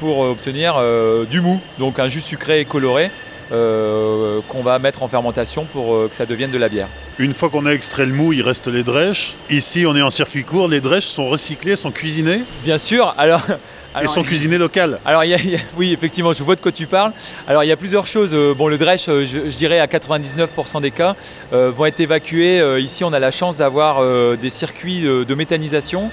pour 0.00 0.24
euh, 0.24 0.30
obtenir 0.30 0.74
euh, 0.78 1.24
du 1.26 1.40
mou, 1.40 1.60
donc 1.78 1.98
un 1.98 2.08
jus 2.08 2.22
sucré 2.22 2.60
et 2.60 2.64
coloré 2.64 3.10
euh, 3.52 4.40
qu'on 4.48 4.62
va 4.62 4.78
mettre 4.78 5.02
en 5.02 5.08
fermentation 5.08 5.66
pour 5.66 6.08
que 6.08 6.14
ça 6.14 6.26
devienne 6.26 6.50
de 6.50 6.58
la 6.58 6.68
bière. 6.68 6.88
Une 7.20 7.34
fois 7.34 7.50
qu'on 7.50 7.66
a 7.66 7.72
extrait 7.72 8.06
le 8.06 8.14
mou, 8.14 8.32
il 8.32 8.40
reste 8.40 8.66
les 8.66 8.82
drèches. 8.82 9.34
Ici, 9.50 9.84
on 9.86 9.94
est 9.94 10.00
en 10.00 10.10
circuit 10.10 10.42
court. 10.42 10.68
Les 10.68 10.80
drèches 10.80 11.04
sont 11.04 11.28
recyclées, 11.28 11.76
sont 11.76 11.90
cuisinées 11.90 12.44
Bien 12.64 12.78
sûr. 12.78 13.14
Alors, 13.18 13.42
Elles 13.94 14.08
sont 14.08 14.22
cuisinées 14.22 14.56
locales. 14.56 14.98
Alors, 15.04 15.22
oui, 15.76 15.92
effectivement, 15.92 16.32
je 16.32 16.42
vois 16.42 16.56
de 16.56 16.62
quoi 16.62 16.72
tu 16.72 16.86
parles. 16.86 17.12
Alors, 17.46 17.62
il 17.62 17.66
y 17.66 17.72
a 17.72 17.76
plusieurs 17.76 18.06
choses. 18.06 18.34
Bon, 18.56 18.68
le 18.68 18.78
drèche, 18.78 19.04
je, 19.04 19.54
dirais 19.54 19.80
à 19.80 19.86
99% 19.86 20.80
des 20.80 20.92
cas, 20.92 21.14
vont 21.52 21.84
être 21.84 22.00
évacués. 22.00 22.62
ici, 22.80 23.04
on 23.04 23.12
a 23.12 23.18
la 23.18 23.32
chance 23.32 23.58
d'avoir 23.58 24.02
des 24.38 24.50
circuits 24.50 25.02
de 25.02 25.34
méthanisation. 25.34 26.10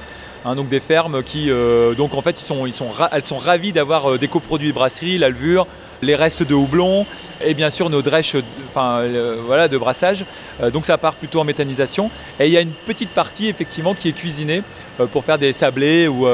Hein, 0.47 0.55
donc 0.55 0.69
des 0.69 0.79
fermes 0.79 1.23
qui, 1.23 1.49
euh, 1.49 1.93
donc 1.93 2.13
en 2.13 2.21
fait, 2.21 2.39
ils 2.39 2.45
sont, 2.45 2.65
ils 2.65 2.71
sont 2.71 2.87
elles 3.11 3.25
sont 3.25 3.37
ravies 3.37 3.73
d'avoir 3.73 4.11
euh, 4.11 4.17
des 4.17 4.29
coproduits 4.29 4.69
de 4.69 4.73
brasserie, 4.73 5.17
la 5.17 5.27
levure, 5.27 5.67
les 6.01 6.15
restes 6.15 6.43
de 6.43 6.53
houblon 6.53 7.05
et 7.43 7.53
bien 7.53 7.69
sûr 7.69 7.89
nos 7.89 8.01
drèches 8.01 8.35
enfin, 8.67 9.03
voilà, 9.45 9.67
de 9.67 9.77
brassage. 9.77 10.25
Euh, 10.61 10.69
donc 10.69 10.85
ça 10.85 10.97
part 10.97 11.15
plutôt 11.15 11.39
en 11.39 11.43
méthanisation. 11.43 12.09
Et 12.39 12.47
il 12.47 12.51
y 12.51 12.57
a 12.57 12.61
une 12.61 12.71
petite 12.71 13.09
partie 13.09 13.47
effectivement 13.47 13.93
qui 13.93 14.09
est 14.09 14.13
cuisinée 14.13 14.63
pour 15.11 15.23
faire 15.23 15.37
des 15.37 15.53
sablés 15.53 16.07
ou 16.07 16.25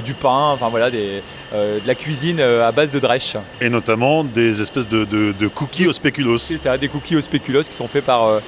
du 0.00 0.14
pain, 0.14 0.50
enfin 0.52 0.68
voilà, 0.68 0.90
des, 0.90 1.22
de 1.52 1.86
la 1.86 1.94
cuisine 1.96 2.40
à 2.40 2.70
base 2.70 2.92
de 2.92 3.00
drèche. 3.00 3.36
Et 3.60 3.68
notamment 3.68 4.22
des 4.22 4.62
espèces 4.62 4.88
de, 4.88 5.04
de, 5.04 5.48
cookies 5.48 5.88
au 5.88 5.92
spéculoos. 5.92 6.38
C'est 6.38 6.58
ça, 6.58 6.78
des 6.78 6.88
cookies 6.88 7.16
au 7.16 7.20
spéculoos 7.20 7.62
qui 7.62 7.74
sont 7.74 7.88
faits 7.88 8.04
par, 8.04 8.40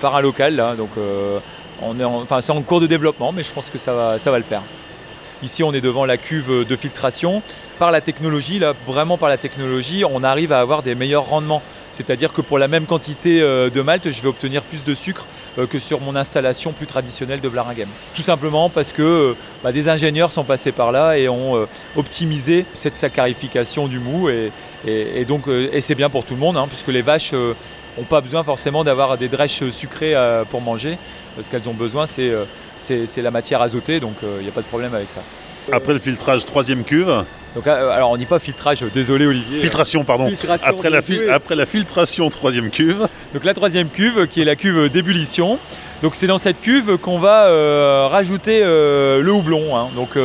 par 0.00 0.16
un 0.16 0.22
local 0.22 0.56
là. 0.56 0.74
Donc, 0.74 0.90
enfin, 1.82 2.40
c'est 2.40 2.52
en 2.52 2.62
cours 2.62 2.80
de 2.80 2.86
développement, 2.86 3.30
mais 3.30 3.42
je 3.42 3.52
pense 3.52 3.68
que 3.68 3.76
ça 3.76 3.92
va, 3.92 4.18
ça 4.18 4.30
va 4.30 4.38
le 4.38 4.44
faire. 4.44 4.62
Ici, 5.42 5.62
on 5.62 5.74
est 5.74 5.82
devant 5.82 6.06
la 6.06 6.16
cuve 6.16 6.66
de 6.66 6.76
filtration. 6.76 7.42
Par 7.78 7.90
la 7.90 8.00
technologie, 8.00 8.58
là, 8.58 8.74
vraiment 8.86 9.18
par 9.18 9.28
la 9.28 9.36
technologie, 9.36 10.04
on 10.08 10.22
arrive 10.22 10.52
à 10.52 10.60
avoir 10.60 10.82
des 10.82 10.94
meilleurs 10.94 11.26
rendements. 11.26 11.62
C'est-à-dire 11.92 12.32
que 12.32 12.40
pour 12.40 12.58
la 12.58 12.66
même 12.66 12.86
quantité 12.86 13.40
euh, 13.40 13.70
de 13.70 13.80
malt, 13.80 14.10
je 14.10 14.20
vais 14.20 14.28
obtenir 14.28 14.62
plus 14.62 14.82
de 14.82 14.94
sucre 14.94 15.26
euh, 15.58 15.66
que 15.66 15.78
sur 15.78 16.00
mon 16.00 16.16
installation 16.16 16.72
plus 16.72 16.86
traditionnelle 16.86 17.40
de 17.40 17.48
Blaringhem. 17.48 17.88
Tout 18.14 18.22
simplement 18.22 18.68
parce 18.68 18.90
que 18.90 19.02
euh, 19.02 19.36
bah, 19.62 19.70
des 19.70 19.88
ingénieurs 19.88 20.32
sont 20.32 20.42
passés 20.42 20.72
par 20.72 20.90
là 20.90 21.16
et 21.16 21.28
ont 21.28 21.66
optimisé 21.96 22.66
cette 22.74 22.96
saccharification 22.96 23.86
du 23.86 24.00
mou. 24.00 24.28
Et, 24.28 25.24
donc, 25.24 25.44
et 25.48 25.80
c'est 25.80 25.94
bien 25.94 26.10
pour 26.10 26.24
tout 26.24 26.34
le 26.34 26.40
monde, 26.40 26.56
hein, 26.56 26.66
puisque 26.68 26.88
les 26.88 27.02
vaches 27.02 27.32
n'ont 27.32 28.04
pas 28.08 28.20
besoin 28.20 28.42
forcément 28.42 28.82
d'avoir 28.82 29.16
des 29.16 29.28
drèches 29.28 29.68
sucrées 29.70 30.14
pour 30.50 30.60
manger 30.60 30.98
ce 31.42 31.50
qu'elles 31.50 31.68
ont 31.68 31.74
besoin, 31.74 32.06
c'est 32.06 32.30
euh, 32.30 33.06
la 33.16 33.30
matière 33.30 33.62
azotée, 33.62 34.00
donc 34.00 34.14
il 34.22 34.42
n'y 34.42 34.48
a 34.48 34.52
pas 34.52 34.62
de 34.62 34.66
problème 34.66 34.94
avec 34.94 35.10
ça. 35.10 35.20
Après 35.72 35.92
le 35.92 35.98
filtrage, 35.98 36.44
troisième 36.44 36.84
cuve 36.84 37.24
donc, 37.54 37.66
euh, 37.66 37.90
alors 37.90 38.10
on 38.10 38.16
dit 38.16 38.26
pas 38.26 38.40
filtrage, 38.40 38.84
désolé 38.94 39.26
Olivier. 39.26 39.60
Filtration, 39.60 40.04
pardon. 40.04 40.30
après, 40.64 40.90
la 40.90 41.00
après 41.32 41.54
la 41.54 41.66
filtration, 41.66 42.28
troisième 42.28 42.70
cuve. 42.70 43.06
Donc 43.32 43.44
la 43.44 43.54
troisième 43.54 43.88
cuve, 43.88 44.26
qui 44.26 44.40
est 44.40 44.44
la 44.44 44.56
cuve 44.56 44.88
d'ébullition. 44.90 45.58
Donc 46.04 46.16
c'est 46.16 46.26
dans 46.26 46.36
cette 46.36 46.60
cuve 46.60 46.98
qu'on 46.98 47.18
va 47.18 48.08
rajouter 48.08 48.60
le 48.60 49.32
houblon. 49.32 49.74
Hein. 49.74 49.88
Donc 49.96 50.18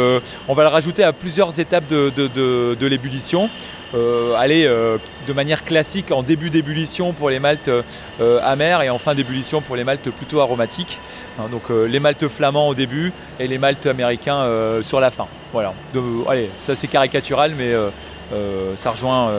on 0.50 0.54
va 0.54 0.64
le 0.64 0.68
rajouter 0.68 1.06
à 1.06 1.14
plusieurs 1.14 1.58
étapes 1.58 1.88
de, 1.88 2.86
l'ébullition. 2.86 3.50
Euh, 3.96 4.36
aller 4.36 4.68
euh, 4.68 5.00
de 5.28 5.34
manière 5.34 5.66
classique 5.66 6.12
en 6.12 6.22
début 6.22 6.52
d'ébullition 6.52 7.12
pour 7.12 7.32
les 7.32 7.40
maltes 7.40 7.70
euh, 7.70 8.40
amers 8.44 8.84
et 8.84 8.92
en 8.92 9.00
fin 9.00 9.16
d'ébullition 9.16 9.62
pour 9.62 9.76
les 9.76 9.84
maltes 9.84 10.12
plutôt 10.12 10.42
aromatiques. 10.42 11.00
Hein, 11.40 11.48
donc 11.50 11.70
les 11.70 12.00
maltes 12.00 12.28
flamands 12.28 12.68
au 12.68 12.76
début 12.76 13.12
et 13.40 13.48
les 13.48 13.58
maltes 13.58 13.88
américains 13.88 14.46
sur 14.82 15.00
la 15.00 15.10
fin. 15.10 15.28
Voilà. 15.54 15.74
allez, 16.28 16.50
ça 16.60 16.76
c'est 16.76 16.88
caricatural, 16.88 17.54
mais 17.58 17.74
ça 18.76 18.92
rejoint 18.92 19.32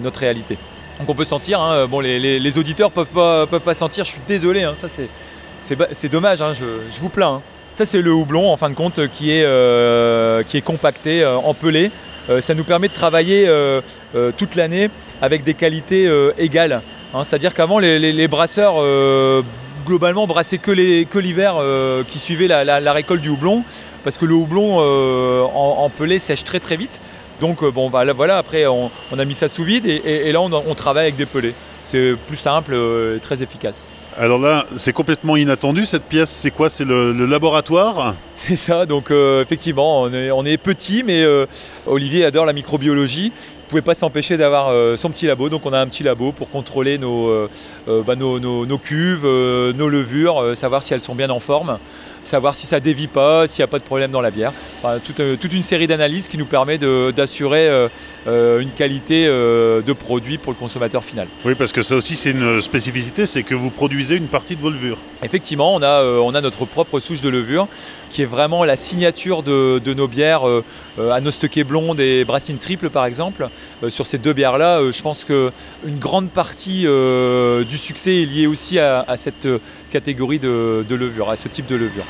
notre 0.00 0.20
réalité. 0.20 0.56
Donc 0.98 1.10
on 1.10 1.14
peut 1.14 1.24
sentir, 1.24 1.60
hein, 1.60 1.86
bon 1.86 2.00
les, 2.00 2.58
auditeurs 2.58 2.90
peuvent 2.90 3.10
pas, 3.10 3.46
peuvent 3.46 3.60
pas 3.60 3.74
sentir, 3.74 4.04
je 4.04 4.12
suis 4.12 4.20
désolé, 4.26 4.66
ça 4.74 4.88
c'est, 4.88 5.08
c'est, 5.92 6.08
dommage, 6.08 6.38
je, 6.38 7.00
vous 7.00 7.08
plains. 7.08 7.42
Ça 7.76 7.84
c'est 7.84 8.00
le 8.00 8.12
houblon 8.12 8.50
en 8.50 8.56
fin 8.56 8.70
de 8.70 8.74
compte 8.74 9.08
qui 9.08 9.30
est, 9.30 9.42
est 9.42 10.64
compacté, 10.64 11.24
empelé. 11.26 11.90
Euh, 12.28 12.40
ça 12.40 12.54
nous 12.54 12.64
permet 12.64 12.88
de 12.88 12.92
travailler 12.94 13.46
euh, 13.46 13.80
euh, 14.14 14.32
toute 14.36 14.56
l'année 14.56 14.90
avec 15.22 15.44
des 15.44 15.54
qualités 15.54 16.10
égales. 16.38 16.82
Hein. 17.14 17.24
C'est-à-dire 17.24 17.54
qu'avant, 17.54 17.78
les, 17.78 18.28
brasseurs 18.28 18.76
globalement 19.86 20.26
brassaient 20.26 20.58
que 20.58 21.18
l'hiver 21.18 21.56
qui 22.08 22.18
suivait 22.18 22.48
la, 22.48 22.92
récolte 22.92 23.22
du 23.22 23.30
houblon, 23.30 23.62
parce 24.04 24.18
que 24.18 24.26
le 24.26 24.34
houblon 24.34 24.78
en, 24.78 25.90
pelé 25.90 26.18
sèche 26.18 26.44
très 26.44 26.60
très 26.60 26.76
vite. 26.76 27.00
Donc 27.40 27.64
bon, 27.64 27.90
bah, 27.90 28.04
voilà, 28.14 28.38
après 28.38 28.66
on, 28.66 28.90
a 29.16 29.24
mis 29.24 29.34
ça 29.34 29.48
sous 29.48 29.64
vide 29.64 29.86
et, 29.86 30.30
là 30.32 30.40
on, 30.40 30.74
travaille 30.74 31.04
avec 31.04 31.16
des 31.16 31.26
pelés. 31.26 31.54
C'est 31.86 32.14
plus 32.26 32.36
simple 32.36 32.74
et 32.74 33.20
très 33.20 33.42
efficace. 33.42 33.88
Alors 34.18 34.38
là, 34.38 34.64
c'est 34.76 34.94
complètement 34.94 35.36
inattendu 35.36 35.84
cette 35.84 36.04
pièce. 36.04 36.30
C'est 36.30 36.50
quoi? 36.50 36.70
C'est 36.70 36.86
le, 36.86 37.12
laboratoire? 37.26 38.14
C'est 38.34 38.56
ça. 38.56 38.86
Donc 38.86 39.10
euh, 39.10 39.42
effectivement, 39.42 40.02
on 40.02 40.44
est, 40.44 40.56
petit, 40.56 41.02
mais 41.02 41.22
euh, 41.22 41.44
Olivier 41.86 42.24
adore 42.24 42.46
la 42.46 42.54
microbiologie. 42.54 43.26
Il 43.26 43.66
ne 43.66 43.68
pouvait 43.68 43.82
pas 43.82 43.94
s'empêcher 43.94 44.38
d'avoir 44.38 44.68
euh, 44.68 44.96
son 44.96 45.10
petit 45.10 45.26
labo. 45.26 45.50
Donc 45.50 45.66
on 45.66 45.72
a 45.74 45.78
un 45.78 45.86
petit 45.86 46.02
labo 46.02 46.32
pour 46.32 46.48
contrôler 46.48 46.96
nos, 46.96 47.48
bah, 47.86 48.16
nos 48.16 48.78
cuves, 48.78 49.26
nos 49.26 49.88
levures, 49.88 50.56
savoir 50.56 50.82
si 50.82 50.94
elles 50.94 51.02
sont 51.02 51.14
bien 51.14 51.28
en 51.28 51.40
forme 51.40 51.78
savoir 52.26 52.54
si 52.54 52.66
ça 52.66 52.80
dévie 52.80 53.06
pas, 53.06 53.46
s'il 53.46 53.62
n'y 53.62 53.64
a 53.64 53.68
pas 53.68 53.78
de 53.78 53.84
problème 53.84 54.10
dans 54.10 54.20
la 54.20 54.30
bière. 54.30 54.52
toute, 55.04 55.40
toute, 55.40 55.52
une 55.52 55.62
série 55.62 55.86
d'analyses 55.86 56.28
qui 56.28 56.38
nous 56.38 56.46
permet 56.46 56.78
d'assurer 56.78 57.68
euh, 57.68 57.88
euh, 58.26 58.60
une 58.60 58.70
qualité 58.70 59.26
euh, 59.26 59.82
de 59.82 59.92
produit 59.92 60.38
pour 60.38 60.52
le 60.52 60.58
consommateur 60.58 61.04
final. 61.04 61.28
Oui, 61.44 61.54
parce 61.54 61.72
que 61.72 61.82
ça 61.82 61.94
aussi 61.94 62.16
c'est 62.16 62.32
une 62.32 62.60
spécificité, 62.60 63.26
c'est 63.26 63.42
que 63.42 63.54
vous 63.54 63.70
produisez 63.70 64.16
une 64.16 64.26
partie 64.28 64.56
de 64.56 64.60
vos 64.60 64.70
levures. 64.70 64.98
Effectivement, 65.22 65.74
on 65.74 65.82
a, 65.82 66.02
on 66.02 66.34
a 66.34 66.40
notre 66.40 66.64
propre 66.64 67.00
souche 67.00 67.20
de 67.20 67.28
levure 67.28 67.68
qui 68.10 68.22
est 68.22 68.26
vraiment 68.26 68.64
la 68.64 68.76
signature 68.76 69.42
de, 69.42 69.80
nos 69.94 70.08
bières 70.08 70.44
à 70.98 71.20
Nostoquet 71.20 71.64
Blonde 71.64 72.00
et 72.00 72.24
Brassine 72.24 72.58
Triple 72.58 72.88
par 72.88 73.04
exemple. 73.04 73.48
sur 73.88 74.06
ces 74.06 74.18
deux 74.18 74.32
bières-là, 74.32 74.80
je 74.92 75.02
pense 75.02 75.24
qu'une 75.24 75.98
grande 75.98 76.30
partie 76.30 76.82
du 76.82 77.76
succès 77.76 78.22
est 78.22 78.26
liée 78.26 78.46
aussi 78.46 78.78
à, 78.78 79.04
à 79.08 79.16
cette 79.16 79.48
catégorie 79.90 80.38
de, 80.38 80.84
levure, 80.88 81.30
à 81.30 81.36
ce 81.36 81.48
type 81.48 81.66
de 81.66 81.76
levure. 81.76 82.04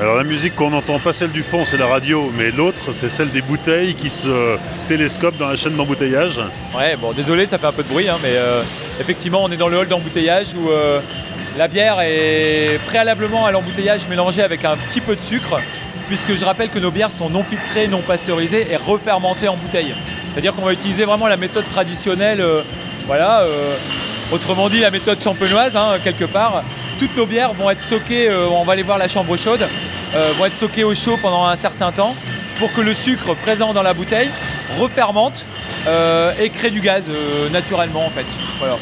Alors 0.00 0.16
la 0.16 0.24
musique 0.24 0.56
qu'on 0.56 0.72
entend, 0.72 0.98
pas 0.98 1.12
celle 1.12 1.30
du 1.30 1.42
fond, 1.42 1.64
c'est 1.64 1.76
la 1.76 1.86
radio, 1.86 2.32
mais 2.36 2.50
l'autre, 2.50 2.92
c'est 2.92 3.08
celle 3.08 3.30
des 3.30 3.42
bouteilles 3.42 3.94
qui 3.94 4.10
se 4.10 4.56
télescopent 4.88 5.36
dans 5.36 5.48
la 5.48 5.56
chaîne 5.56 5.76
d'embouteillage. 5.76 6.40
Ouais, 6.76 6.96
bon, 6.96 7.12
désolé, 7.12 7.46
ça 7.46 7.58
fait 7.58 7.66
un 7.66 7.72
peu 7.72 7.82
de 7.82 7.88
bruit, 7.88 8.08
hein, 8.08 8.16
mais 8.22 8.32
euh, 8.32 8.62
effectivement, 8.98 9.44
on 9.44 9.52
est 9.52 9.56
dans 9.56 9.68
le 9.68 9.76
hall 9.76 9.86
d'embouteillage 9.86 10.54
où 10.56 10.70
euh, 10.70 11.00
la 11.56 11.68
bière 11.68 12.00
est 12.00 12.80
préalablement 12.86 13.46
à 13.46 13.52
l'embouteillage 13.52 14.08
mélangée 14.08 14.42
avec 14.42 14.64
un 14.64 14.76
petit 14.76 15.00
peu 15.00 15.14
de 15.14 15.20
sucre, 15.20 15.60
puisque 16.08 16.36
je 16.36 16.44
rappelle 16.44 16.70
que 16.70 16.78
nos 16.78 16.90
bières 16.90 17.12
sont 17.12 17.28
non 17.28 17.44
filtrées, 17.44 17.86
non 17.86 18.00
pasteurisées 18.00 18.66
et 18.70 18.76
refermentées 18.76 19.48
en 19.48 19.56
bouteille. 19.56 19.94
C'est-à-dire 20.32 20.54
qu'on 20.54 20.64
va 20.64 20.72
utiliser 20.72 21.04
vraiment 21.04 21.28
la 21.28 21.36
méthode 21.36 21.68
traditionnelle, 21.68 22.40
euh, 22.40 22.62
voilà, 23.06 23.44
autrement 24.32 24.68
dit 24.68 24.80
la 24.80 24.90
méthode 24.90 25.22
champenoise, 25.22 25.76
hein, 25.76 25.96
quelque 26.02 26.24
part 26.24 26.62
toutes 27.02 27.16
nos 27.16 27.26
bières 27.26 27.52
vont 27.52 27.68
être 27.68 27.80
stockées, 27.80 28.28
euh, 28.28 28.46
on 28.48 28.62
va 28.62 28.74
aller 28.74 28.84
voir 28.84 28.96
la 28.96 29.08
chambre 29.08 29.36
chaude, 29.36 29.66
euh, 30.14 30.32
vont 30.38 30.46
être 30.46 30.54
stockées 30.54 30.84
au 30.84 30.94
chaud 30.94 31.18
pendant 31.20 31.46
un 31.46 31.56
certain 31.56 31.90
temps 31.90 32.14
pour 32.60 32.72
que 32.72 32.80
le 32.80 32.94
sucre 32.94 33.34
présent 33.34 33.72
dans 33.72 33.82
la 33.82 33.92
bouteille 33.92 34.30
refermente 34.78 35.44
euh, 35.88 36.30
et 36.40 36.48
crée 36.50 36.70
du 36.70 36.80
gaz 36.80 37.04
naturellement 37.52 38.06
en 38.06 38.10
fait. 38.10 38.26
Voilà. 38.60 38.76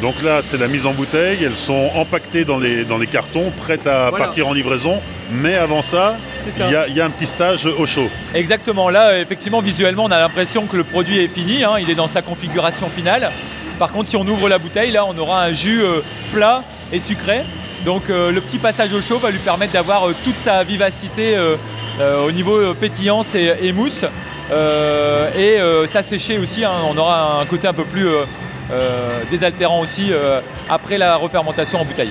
Donc 0.00 0.20
là, 0.24 0.42
c'est 0.42 0.58
la 0.58 0.66
mise 0.66 0.84
en 0.84 0.92
bouteille. 0.94 1.44
Elles 1.44 1.54
sont 1.54 1.90
empaquetées 1.94 2.44
dans 2.44 2.58
les, 2.58 2.84
dans 2.84 2.98
les 2.98 3.06
cartons, 3.06 3.52
prêtes 3.56 3.86
à 3.86 4.10
partir 4.10 4.48
en 4.48 4.52
livraison. 4.52 5.00
Mais 5.30 5.54
avant 5.54 5.82
ça, 5.82 6.16
il 6.58 6.94
y, 6.96 7.00
a 7.00 7.04
un 7.04 7.10
petit 7.10 7.28
stage 7.28 7.66
au 7.66 7.86
chaud. 7.86 8.10
Exactement. 8.34 8.90
Là, 8.90 9.20
effectivement, 9.20 9.60
visuellement, 9.60 10.06
on 10.06 10.10
a 10.10 10.18
l'impression 10.18 10.66
que 10.66 10.76
le 10.76 10.82
produit 10.82 11.18
est 11.18 11.28
fini. 11.28 11.62
Hein. 11.62 11.74
il 11.80 11.88
est 11.88 11.94
dans 11.94 12.08
sa 12.08 12.20
configuration 12.20 12.88
finale. 12.88 13.30
Par 13.78 13.92
contre, 13.92 14.08
si 14.08 14.16
on 14.16 14.26
ouvre 14.26 14.48
la 14.48 14.58
bouteille, 14.58 14.90
là, 14.90 15.04
on 15.06 15.16
aura 15.16 15.42
un 15.44 15.52
jus 15.52 15.82
euh, 15.82 16.00
plat 16.32 16.64
et 16.92 16.98
sucré. 16.98 17.42
Donc 17.84 18.10
euh, 18.10 18.30
le 18.30 18.40
petit 18.40 18.58
passage 18.58 18.92
au 18.92 19.02
chaud 19.02 19.18
va 19.18 19.30
lui 19.30 19.38
permettre 19.38 19.72
d'avoir 19.72 20.08
euh, 20.08 20.14
toute 20.24 20.38
sa 20.38 20.62
vivacité 20.64 21.36
au 22.26 22.32
niveau 22.32 22.74
pétillance 22.74 23.34
et, 23.34 23.72
mousse. 23.72 24.04
et 24.50 25.58
ça 25.86 26.02
sécher 26.02 26.38
aussi, 26.38 26.64
hein. 26.64 26.72
on 26.90 26.96
aura 26.96 27.40
un 27.40 27.44
côté 27.44 27.68
un 27.68 27.74
peu 27.74 27.84
plus 27.84 28.08
désaltérant 29.30 29.80
aussi 29.80 30.10
après 30.68 30.96
la 30.96 31.16
refermentation 31.16 31.80
en 31.80 31.84
bouteille. 31.84 32.10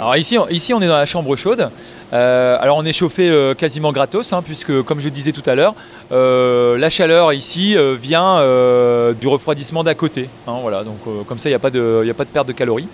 Alors 0.00 0.16
ici, 0.16 0.38
ici, 0.50 0.72
on 0.72 0.80
est 0.80 0.86
dans 0.86 0.96
la 0.96 1.06
chambre 1.06 1.34
chaude. 1.34 1.70
Euh, 2.12 2.56
alors 2.60 2.76
on 2.76 2.84
est 2.84 2.92
chauffé 2.92 3.28
euh, 3.28 3.54
quasiment 3.54 3.90
gratos, 3.90 4.32
hein, 4.32 4.42
puisque 4.42 4.82
comme 4.82 5.00
je 5.00 5.08
disais 5.08 5.32
tout 5.32 5.42
à 5.44 5.56
l'heure, 5.56 5.74
euh, 6.12 6.78
la 6.78 6.88
chaleur 6.88 7.32
ici 7.32 7.76
vient 7.96 8.36
du 9.20 9.26
refroidissement 9.26 9.82
d'à 9.82 9.96
côté. 9.96 10.30
Hein, 10.46 10.58
voilà, 10.62 10.84
donc 10.84 10.98
comme 11.26 11.40
ça, 11.40 11.48
il 11.48 11.52
n'y 11.52 11.56
a, 11.56 11.58
pas 11.58 11.70
de, 11.70 12.06
a 12.08 12.14
pas 12.14 12.24
de 12.24 12.30
perte 12.30 12.46
de 12.46 12.52
calories. 12.52 12.88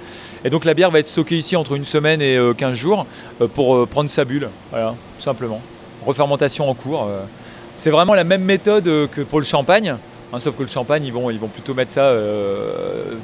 Et 0.47 0.51
donc 0.51 0.65
la 0.65 0.73
bière 0.73 0.91
va 0.91 0.99
être 0.99 1.07
stockée 1.07 1.37
ici 1.37 1.57
entre 1.57 1.75
une 1.75 1.85
semaine 1.85 2.23
et 2.23 2.39
15 2.57 2.75
jours 2.75 3.07
pour 3.55 3.87
prendre 3.87 4.09
sa 4.09 4.25
bulle. 4.25 4.49
Voilà, 4.71 4.95
tout 5.19 5.23
simplement. 5.23 5.61
Refermentation 6.07 6.71
en 6.71 6.75
cours. 6.75 7.09
C'est 7.77 7.91
vraiment 7.91 8.15
la 8.15 8.25
même 8.25 8.45
méthode 8.45 8.85
que 8.85 9.21
pour 9.21 9.41
le 9.41 9.47
champagne. 9.47 9.97
Hein, 10.33 10.39
sauf 10.41 10.57
que 10.57 10.63
le 10.63 10.69
champagne, 10.69 11.05
ils 11.05 11.13
vont, 11.13 11.31
ils 11.31 11.39
vont 11.39 11.49
plutôt 11.49 11.75
mettre 11.75 11.93
ça 11.93 12.13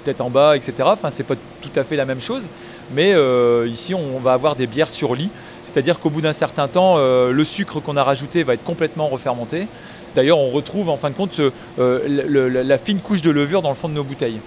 tête 0.04 0.20
en 0.20 0.28
bas, 0.28 0.54
etc. 0.54 0.74
Enfin, 0.84 1.10
c'est 1.10 1.24
pas 1.24 1.34
tout 1.62 1.80
à 1.80 1.84
fait 1.84 1.96
la 1.96 2.04
même 2.04 2.20
chose. 2.20 2.48
Mais 2.92 3.12
euh, 3.14 3.66
ici, 3.68 3.94
on 3.94 4.18
va 4.18 4.32
avoir 4.32 4.56
des 4.56 4.66
bières 4.66 4.90
sur 4.90 5.14
lit, 5.14 5.30
c'est-à-dire 5.62 6.00
qu'au 6.00 6.10
bout 6.10 6.20
d'un 6.20 6.32
certain 6.32 6.68
temps, 6.68 6.96
euh, 6.98 7.32
le 7.32 7.44
sucre 7.44 7.80
qu'on 7.80 7.96
a 7.96 8.02
rajouté 8.02 8.42
va 8.42 8.54
être 8.54 8.64
complètement 8.64 9.08
refermenté. 9.08 9.68
D'ailleurs, 10.16 10.38
on 10.38 10.50
retrouve 10.50 10.88
en 10.88 10.96
fin 10.96 11.10
de 11.10 11.14
compte 11.14 11.40
euh, 11.78 12.62
la 12.64 12.78
fine 12.78 12.98
couche 12.98 13.22
de 13.22 13.30
levure 13.30 13.62
dans 13.62 13.68
le 13.68 13.76
fond 13.76 13.88
de 13.88 13.94
nos 13.94 14.02
bouteilles 14.02 14.40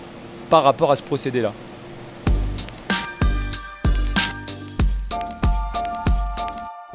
par 0.50 0.64
rapport 0.64 0.92
à 0.92 0.96
ce 0.98 1.04
procédé-là. 1.04 1.54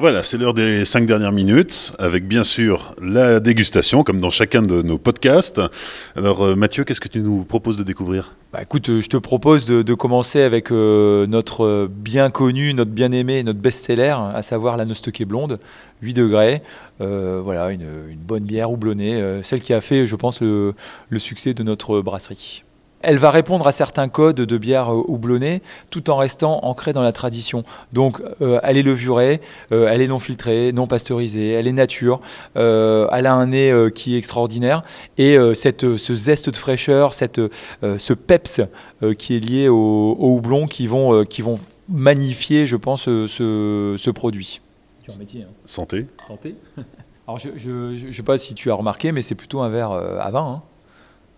Voilà, 0.01 0.23
c'est 0.23 0.37
l'heure 0.37 0.53
des 0.53 0.85
cinq 0.85 1.05
dernières 1.05 1.33
minutes, 1.33 1.91
avec 1.99 2.25
bien 2.25 2.45
sûr 2.45 2.95
la 3.01 3.41
dégustation, 3.41 4.05
comme 4.05 4.21
dans 4.21 4.29
chacun 4.29 4.61
de 4.61 4.81
nos 4.81 4.97
podcasts. 4.97 5.59
Alors 6.15 6.41
euh, 6.41 6.55
Mathieu, 6.55 6.85
qu'est-ce 6.85 7.01
que 7.01 7.09
tu 7.09 7.19
nous 7.19 7.43
proposes 7.43 7.75
de 7.75 7.83
découvrir? 7.83 8.33
Bah, 8.53 8.61
Écoute, 8.61 8.87
euh, 8.87 9.01
je 9.01 9.09
te 9.09 9.17
propose 9.17 9.65
de, 9.65 9.93
commencer 9.95 10.41
avec 10.41 10.71
euh, 10.71 11.27
notre 11.27 11.89
bien 11.91 12.29
connu, 12.29 12.73
notre 12.73 12.91
bien 12.91 13.11
aimé, 13.11 13.43
notre 13.43 13.59
best-seller, 13.59 14.15
à 14.33 14.41
savoir 14.41 14.77
la 14.77 14.85
Nosteke 14.85 15.25
Blonde, 15.25 15.59
8 16.01 16.13
degrés. 16.13 16.61
voilà, 16.99 17.69
une, 17.71 18.15
bonne 18.25 18.45
bière 18.45 18.71
houblonnée, 18.71 19.41
celle 19.43 19.59
qui 19.59 19.73
a 19.73 19.81
fait, 19.81 20.07
je 20.07 20.15
pense, 20.15 20.39
le 20.39 20.73
succès 21.17 21.53
de 21.53 21.61
notre 21.63 21.99
brasserie. 21.99 22.63
Elle 23.01 23.17
va 23.17 23.31
répondre 23.31 23.65
à 23.67 23.71
certains 23.71 24.09
codes 24.09 24.37
de 24.37 24.57
bière 24.57 24.91
euh, 24.91 25.03
houblonnée 25.07 25.61
tout 25.91 26.09
en 26.09 26.17
restant 26.17 26.59
ancrée 26.63 26.93
dans 26.93 27.01
la 27.01 27.11
tradition. 27.11 27.63
Donc 27.93 28.21
euh, 28.41 28.59
elle 28.63 28.77
est 28.77 28.83
levurée, 28.83 29.41
euh, 29.71 29.87
elle 29.89 30.01
est 30.01 30.07
non 30.07 30.19
filtrée, 30.19 30.71
non 30.73 30.87
pasteurisée, 30.87 31.51
elle 31.51 31.67
est 31.67 31.71
nature, 31.71 32.19
elle 32.55 33.25
a 33.25 33.33
un 33.33 33.47
nez 33.47 33.73
qui 33.93 34.15
est 34.15 34.17
extraordinaire 34.17 34.83
et 35.17 35.37
cette, 35.53 35.97
ce 35.97 36.15
zeste 36.15 36.49
de 36.49 36.57
fraîcheur, 36.57 37.13
cette, 37.13 37.41
ce 37.81 38.13
peps 38.13 38.61
qui 39.17 39.35
est 39.35 39.39
lié 39.39 39.67
au, 39.69 40.17
houblon 40.19 40.67
qui 40.67 40.87
vont, 40.87 41.25
qui 41.25 41.41
vont 41.41 41.59
magnifier, 41.87 42.67
je 42.67 42.75
pense, 42.75 43.03
ce, 43.03 44.09
produit. 44.09 44.61
Métier, 45.19 45.43
hein. 45.43 45.53
Santé. 45.65 46.05
Santé. 46.27 46.55
Alors 47.27 47.39
je 47.39 48.07
ne 48.07 48.11
sais 48.11 48.23
pas 48.23 48.37
si 48.37 48.53
tu 48.53 48.71
as 48.71 48.75
remarqué, 48.75 49.11
mais 49.11 49.21
c'est 49.21 49.35
plutôt 49.35 49.61
un 49.61 49.69
verre 49.69 49.91
à 49.91 50.31
vin. 50.31 50.61
Hein. 50.61 50.68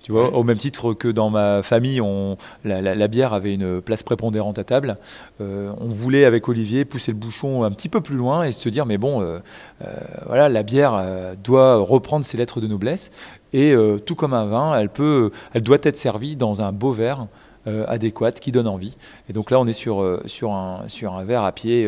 Tu 0.03 0.11
vois, 0.11 0.33
au 0.33 0.43
même 0.43 0.57
titre 0.57 0.93
que 0.93 1.07
dans 1.07 1.29
ma 1.29 1.61
famille, 1.61 2.01
on, 2.01 2.37
la, 2.63 3.07
bière 3.07 3.33
avait 3.33 3.53
une 3.53 3.81
place 3.81 4.01
prépondérante 4.01 4.57
à 4.57 4.63
table. 4.63 4.97
Euh, 5.41 5.73
on 5.79 5.87
voulait 5.87 6.25
avec 6.25 6.47
Olivier 6.49 6.85
pousser 6.85 7.11
le 7.11 7.17
bouchon 7.17 7.63
un 7.63 7.71
petit 7.71 7.89
peu 7.89 8.01
plus 8.01 8.15
loin 8.15 8.43
et 8.43 8.51
se 8.51 8.67
dire 8.69 8.85
mais 8.85 8.97
bon, 8.97 9.21
euh, 9.21 9.39
euh, 9.83 9.93
voilà, 10.25 10.49
la 10.49 10.63
bière 10.63 11.35
doit 11.43 11.77
reprendre 11.77 12.25
ses 12.25 12.37
lettres 12.37 12.61
de 12.61 12.67
noblesse 12.67 13.11
et 13.53 13.75
tout 14.05 14.15
comme 14.15 14.33
un 14.33 14.45
vin, 14.45 14.77
elle 14.79 14.89
peut, 14.89 15.31
elle 15.53 15.61
doit 15.61 15.77
être 15.83 15.97
servie 15.97 16.35
dans 16.35 16.61
un 16.61 16.71
beau 16.71 16.93
verre. 16.93 17.27
adéquat 17.67 18.31
qui 18.31 18.51
donne 18.51 18.67
envie. 18.67 18.97
Et 19.29 19.33
donc 19.33 19.51
là, 19.51 19.59
on 19.59 19.67
est 19.67 19.73
sur, 19.73 20.19
sur, 20.25 20.51
un, 20.51 20.85
sur 20.87 21.13
un 21.13 21.23
verre 21.25 21.43
à 21.43 21.51
pied 21.51 21.87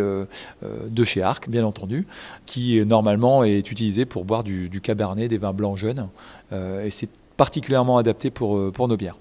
de 0.62 1.04
chez 1.04 1.24
Arc, 1.24 1.50
bien 1.50 1.66
entendu, 1.66 2.06
qui 2.46 2.86
normalement 2.86 3.44
est 3.44 3.72
utilisé 3.72 4.06
pour 4.06 4.24
boire 4.24 4.44
du, 4.44 4.70
du 4.70 4.82
cabernet, 4.82 5.30
des 5.30 5.40
vins 5.40 5.54
blancs 5.54 5.78
jeunes. 5.78 6.10
et 6.52 6.92
c'est 6.92 7.10
particulièrement 7.38 7.98
adapté 7.98 8.30
pour, 8.30 8.58
euh, 8.58 8.72
pour 8.72 8.88
nos 8.88 8.98
bières. 8.98 9.18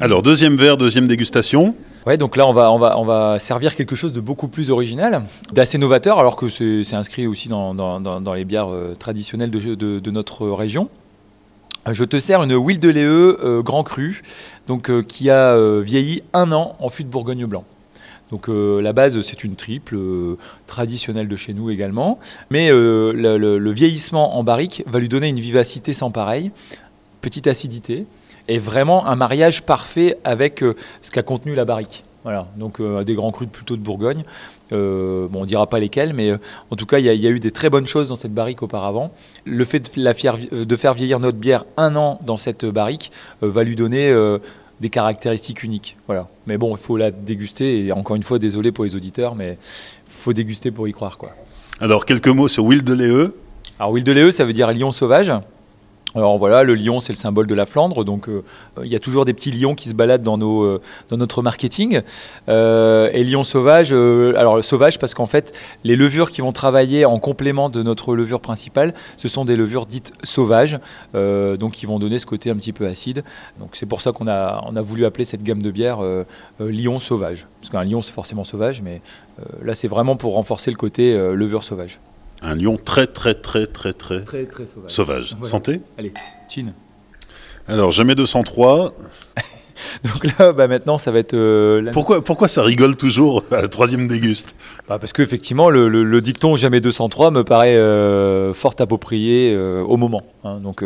Alors, 0.00 0.22
deuxième 0.22 0.56
verre, 0.56 0.76
deuxième 0.76 1.08
dégustation. 1.08 1.74
Ouais, 2.06 2.16
donc 2.16 2.36
là, 2.36 2.46
on 2.46 2.52
va, 2.52 2.70
on, 2.70 2.78
va, 2.78 2.98
on 2.98 3.04
va 3.04 3.38
servir 3.38 3.74
quelque 3.74 3.96
chose 3.96 4.12
de 4.12 4.20
beaucoup 4.20 4.46
plus 4.46 4.70
original, 4.70 5.22
d'assez 5.52 5.78
novateur, 5.78 6.18
alors 6.18 6.36
que 6.36 6.48
c'est 6.48 6.94
inscrit 6.94 7.26
aussi 7.26 7.48
dans, 7.48 7.74
dans, 7.74 8.00
dans, 8.00 8.34
les 8.34 8.44
bières 8.44 8.72
euh, 8.72 8.94
traditionnelles 8.94 9.50
de, 9.50 9.74
de, 9.74 9.98
de, 9.98 10.10
notre 10.10 10.48
région. 10.48 10.88
Je 11.90 12.04
te 12.04 12.20
sers 12.20 12.42
une 12.42 12.54
huile 12.54 12.78
de 12.78 12.88
Léeux 12.88 13.38
euh, 13.44 13.62
Grand 13.62 13.82
Cru, 13.82 14.22
donc, 14.68 14.90
qui 15.06 15.28
a 15.28 15.56
vieilli 15.80 16.22
un 16.32 16.52
an 16.52 16.76
en 16.78 16.88
fût 16.88 17.02
de 17.02 17.08
Bourgogne 17.08 17.44
blanc. 17.46 17.64
Donc 18.30 18.46
la 18.46 18.92
base, 18.92 19.20
c'est 19.22 19.42
une 19.42 19.56
triple 19.56 19.98
traditionnelle 20.68 21.26
de 21.26 21.34
chez 21.34 21.52
nous 21.52 21.68
également. 21.68 22.20
Mais 22.48 22.70
le, 22.70 23.10
le, 23.12 23.72
vieillissement 23.72 24.38
en 24.38 24.44
barrique 24.44 24.84
va 24.86 25.00
lui 25.00 25.08
donner 25.08 25.26
une 25.26 25.40
vivacité 25.40 25.92
sans 25.92 26.12
pareil, 26.12 26.52
petite 27.20 27.46
acidité, 27.46 28.06
et 28.48 28.58
vraiment 28.58 29.06
un 29.06 29.16
mariage 29.16 29.62
parfait 29.62 30.18
avec 30.24 30.62
euh, 30.62 30.74
ce 31.02 31.10
qu'a 31.10 31.22
contenu 31.22 31.54
la 31.54 31.64
barrique. 31.64 32.04
Voilà, 32.24 32.48
donc 32.56 32.80
euh, 32.80 33.02
des 33.02 33.14
grands 33.14 33.30
crus 33.30 33.48
plutôt 33.50 33.76
de 33.76 33.82
Bourgogne. 33.82 34.24
Euh, 34.72 35.26
bon, 35.28 35.40
on 35.40 35.42
ne 35.42 35.46
dira 35.46 35.66
pas 35.66 35.78
lesquels, 35.78 36.12
mais 36.12 36.32
en 36.70 36.76
tout 36.76 36.84
cas, 36.84 36.98
il 36.98 37.06
y, 37.06 37.26
a 37.26 37.30
eu 37.30 37.40
des 37.40 37.50
très 37.50 37.70
bonnes 37.70 37.86
choses 37.86 38.08
dans 38.08 38.16
cette 38.16 38.34
barrique 38.34 38.62
auparavant. 38.62 39.10
Le 39.46 39.64
fait 39.64 39.96
de, 39.96 40.02
la 40.02 40.12
de 40.12 40.76
faire 40.76 40.94
vieillir 40.94 41.18
notre 41.18 41.38
bière 41.38 41.64
un 41.76 41.96
an 41.96 42.18
dans 42.24 42.36
cette 42.36 42.66
barrique 42.66 43.10
va 43.40 43.64
lui 43.64 43.74
donner 43.74 44.14
des 44.80 44.90
caractéristiques 44.90 45.62
uniques. 45.62 45.96
Voilà. 46.06 46.28
Mais 46.46 46.58
bon, 46.58 46.76
il 46.76 46.80
faut 46.80 46.96
la 46.96 47.10
déguster. 47.10 47.86
Et 47.86 47.92
encore 47.92 48.16
une 48.16 48.22
fois, 48.22 48.38
désolé 48.38 48.70
pour 48.70 48.84
les 48.84 48.94
auditeurs, 48.94 49.34
mais 49.34 49.52
il 49.52 50.12
faut 50.12 50.32
déguster 50.32 50.70
pour 50.70 50.88
y 50.88 50.92
croire. 50.92 51.18
Quoi. 51.18 51.30
Alors, 51.80 52.04
quelques 52.04 52.28
mots 52.28 52.48
sur 52.48 52.64
Will 52.64 52.84
de 52.84 52.92
Léeux. 52.94 53.34
Alors, 53.78 53.92
Will 53.92 54.04
de 54.04 54.12
Léeux, 54.12 54.30
ça 54.30 54.44
veut 54.44 54.52
dire 54.52 54.70
lion 54.72 54.92
sauvage. 54.92 55.32
Alors 56.16 56.38
voilà, 56.38 56.64
le 56.64 56.74
lion, 56.74 56.98
c'est 56.98 57.12
le 57.12 57.18
symbole 57.18 57.46
de 57.46 57.54
la 57.54 57.66
Flandre, 57.66 58.04
donc 58.04 58.28
euh, 58.28 58.42
il 58.82 58.90
y 58.90 58.96
a 58.96 58.98
toujours 58.98 59.24
des 59.24 59.32
petits 59.32 59.52
lions 59.52 59.76
qui 59.76 59.88
se 59.88 59.94
baladent 59.94 60.24
dans, 60.24 60.38
euh, 60.40 60.80
notre 61.12 61.40
marketing. 61.40 62.00
Euh, 62.48 63.10
et 63.12 63.22
lion 63.22 63.44
sauvage, 63.44 63.92
alors 63.92 64.64
sauvage 64.64 64.98
parce 64.98 65.14
qu'en 65.14 65.26
fait, 65.26 65.56
les 65.84 65.94
levures 65.94 66.30
qui 66.30 66.40
vont 66.40 66.50
travailler 66.52 67.04
en 67.04 67.20
complément 67.20 67.70
de 67.70 67.82
notre 67.84 68.16
levure 68.16 68.40
principale, 68.40 68.92
ce 69.16 69.28
sont 69.28 69.44
des 69.44 69.54
levures 69.54 69.86
dites 69.86 70.12
sauvages, 70.24 70.78
donc 71.14 71.72
qui 71.72 71.86
vont 71.86 71.98
donner 71.98 72.18
ce 72.18 72.26
côté 72.26 72.50
un 72.50 72.56
petit 72.56 72.72
peu 72.72 72.86
acide. 72.86 73.22
Donc 73.58 73.70
c'est 73.74 73.86
pour 73.86 74.00
ça 74.00 74.12
qu'on 74.12 74.26
a, 74.26 74.64
on 74.66 74.74
a 74.76 74.82
voulu 74.82 75.04
appeler 75.04 75.24
cette 75.24 75.42
gamme 75.42 75.62
de 75.62 75.70
bière 75.70 76.00
lion 76.58 76.98
sauvage. 76.98 77.46
Parce 77.60 77.70
qu'un 77.70 77.84
lion, 77.84 78.02
c'est 78.02 78.12
forcément 78.12 78.44
sauvage, 78.44 78.82
mais 78.82 79.00
là, 79.62 79.74
c'est 79.74 79.88
vraiment 79.88 80.16
pour 80.16 80.34
renforcer 80.34 80.70
le 80.70 80.76
côté 80.76 81.14
levure 81.14 81.62
sauvage. 81.62 82.00
Un 82.42 82.54
lion 82.54 82.76
très, 82.82 83.06
très, 83.06 83.34
très, 83.34 83.66
très, 83.66 83.92
très, 83.92 84.20
très, 84.22 84.44
très 84.46 84.66
sauvage. 84.66 84.90
sauvage. 84.90 85.34
Santé 85.42 85.80
Allez, 85.98 86.12
Chine. 86.48 86.72
Alors, 87.68 87.90
jamais 87.90 88.14
203. 88.14 88.92
Donc 90.04 90.38
là, 90.38 90.52
bah, 90.52 90.68
maintenant, 90.68 90.98
ça 90.98 91.10
va 91.10 91.18
être. 91.20 91.34
euh, 91.34 91.90
Pourquoi, 91.92 92.22
pourquoi 92.22 92.48
ça 92.48 92.62
rigole 92.62 92.96
toujours 92.96 93.44
à 93.50 93.62
la 93.62 93.68
troisième 93.68 94.08
déguste? 94.08 94.54
Bah, 94.88 94.98
parce 94.98 95.12
qu'effectivement, 95.12 95.70
le, 95.70 95.88
le- 95.88 96.02
le 96.04 96.20
dicton 96.20 96.56
jamais 96.56 96.80
203 96.80 97.30
me 97.30 97.44
paraît 97.44 97.76
euh, 97.76 98.52
fort 98.54 98.74
approprié 98.78 99.52
euh, 99.54 99.82
au 99.82 99.96
moment. 99.96 100.22
hein. 100.44 100.60
donc, 100.60 100.84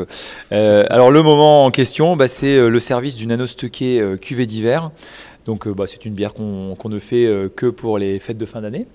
alors 0.50 1.10
le 1.10 1.22
moment 1.22 1.64
en 1.64 1.70
question, 1.70 2.16
bah, 2.16 2.28
c'est 2.28 2.68
le 2.68 2.80
service 2.80 3.16
du 3.16 3.26
nano 3.26 3.46
stocké 3.46 4.00
euh, 4.00 4.16
cuvée 4.16 4.46
d'hiver. 4.46 4.90
Donc 5.46 5.68
bah, 5.68 5.84
c'est 5.86 6.04
une 6.04 6.14
bière 6.14 6.32
qu'on 6.32 6.74
qu'on 6.78 6.88
ne 6.88 6.98
fait 6.98 7.28
que 7.56 7.66
pour 7.66 7.98
les 7.98 8.18
fêtes 8.20 8.38
de 8.38 8.46
fin 8.46 8.60
d'année. 8.62 8.86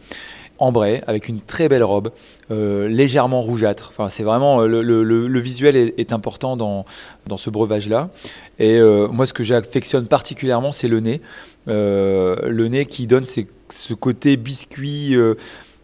Ambrée, 0.57 1.01
avec 1.07 1.29
une 1.29 1.39
très 1.39 1.69
belle 1.69 1.83
robe, 1.83 2.11
légèrement 2.49 3.41
rougeâtre. 3.41 3.91
Enfin, 3.91 4.09
c'est 4.09 4.23
vraiment 4.23 4.61
euh, 4.61 4.67
le, 4.67 5.39
visuel 5.39 5.75
est, 5.75 6.13
important 6.13 6.57
dans, 6.57 6.85
dans 7.27 7.37
ce 7.37 7.49
breuvage-là. 7.49 8.09
Et 8.57 8.77
euh, 8.77 9.07
moi, 9.07 9.25
ce 9.25 9.33
que 9.33 9.43
j'affectionne 9.43 10.07
particulièrement, 10.07 10.71
c'est 10.71 10.87
le 10.87 10.99
nez. 10.99 11.21
Euh, 11.67 12.35
le 12.47 12.67
nez 12.67 12.85
qui 12.85 13.07
donne 13.07 13.25
ce 13.25 13.93
côté 13.93 14.37
biscuit 14.37 15.15
euh, 15.15 15.35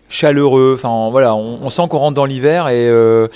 chaleureux. 0.09 0.73
Enfin, 0.77 1.09
voilà, 1.11 1.35
on, 1.35 1.69
sent 1.69 1.83
qu'on 1.89 1.99
rentre 1.99 2.15
dans 2.15 2.25
l'hiver 2.25 2.67
et, 2.69 2.87
euh, 2.89 3.27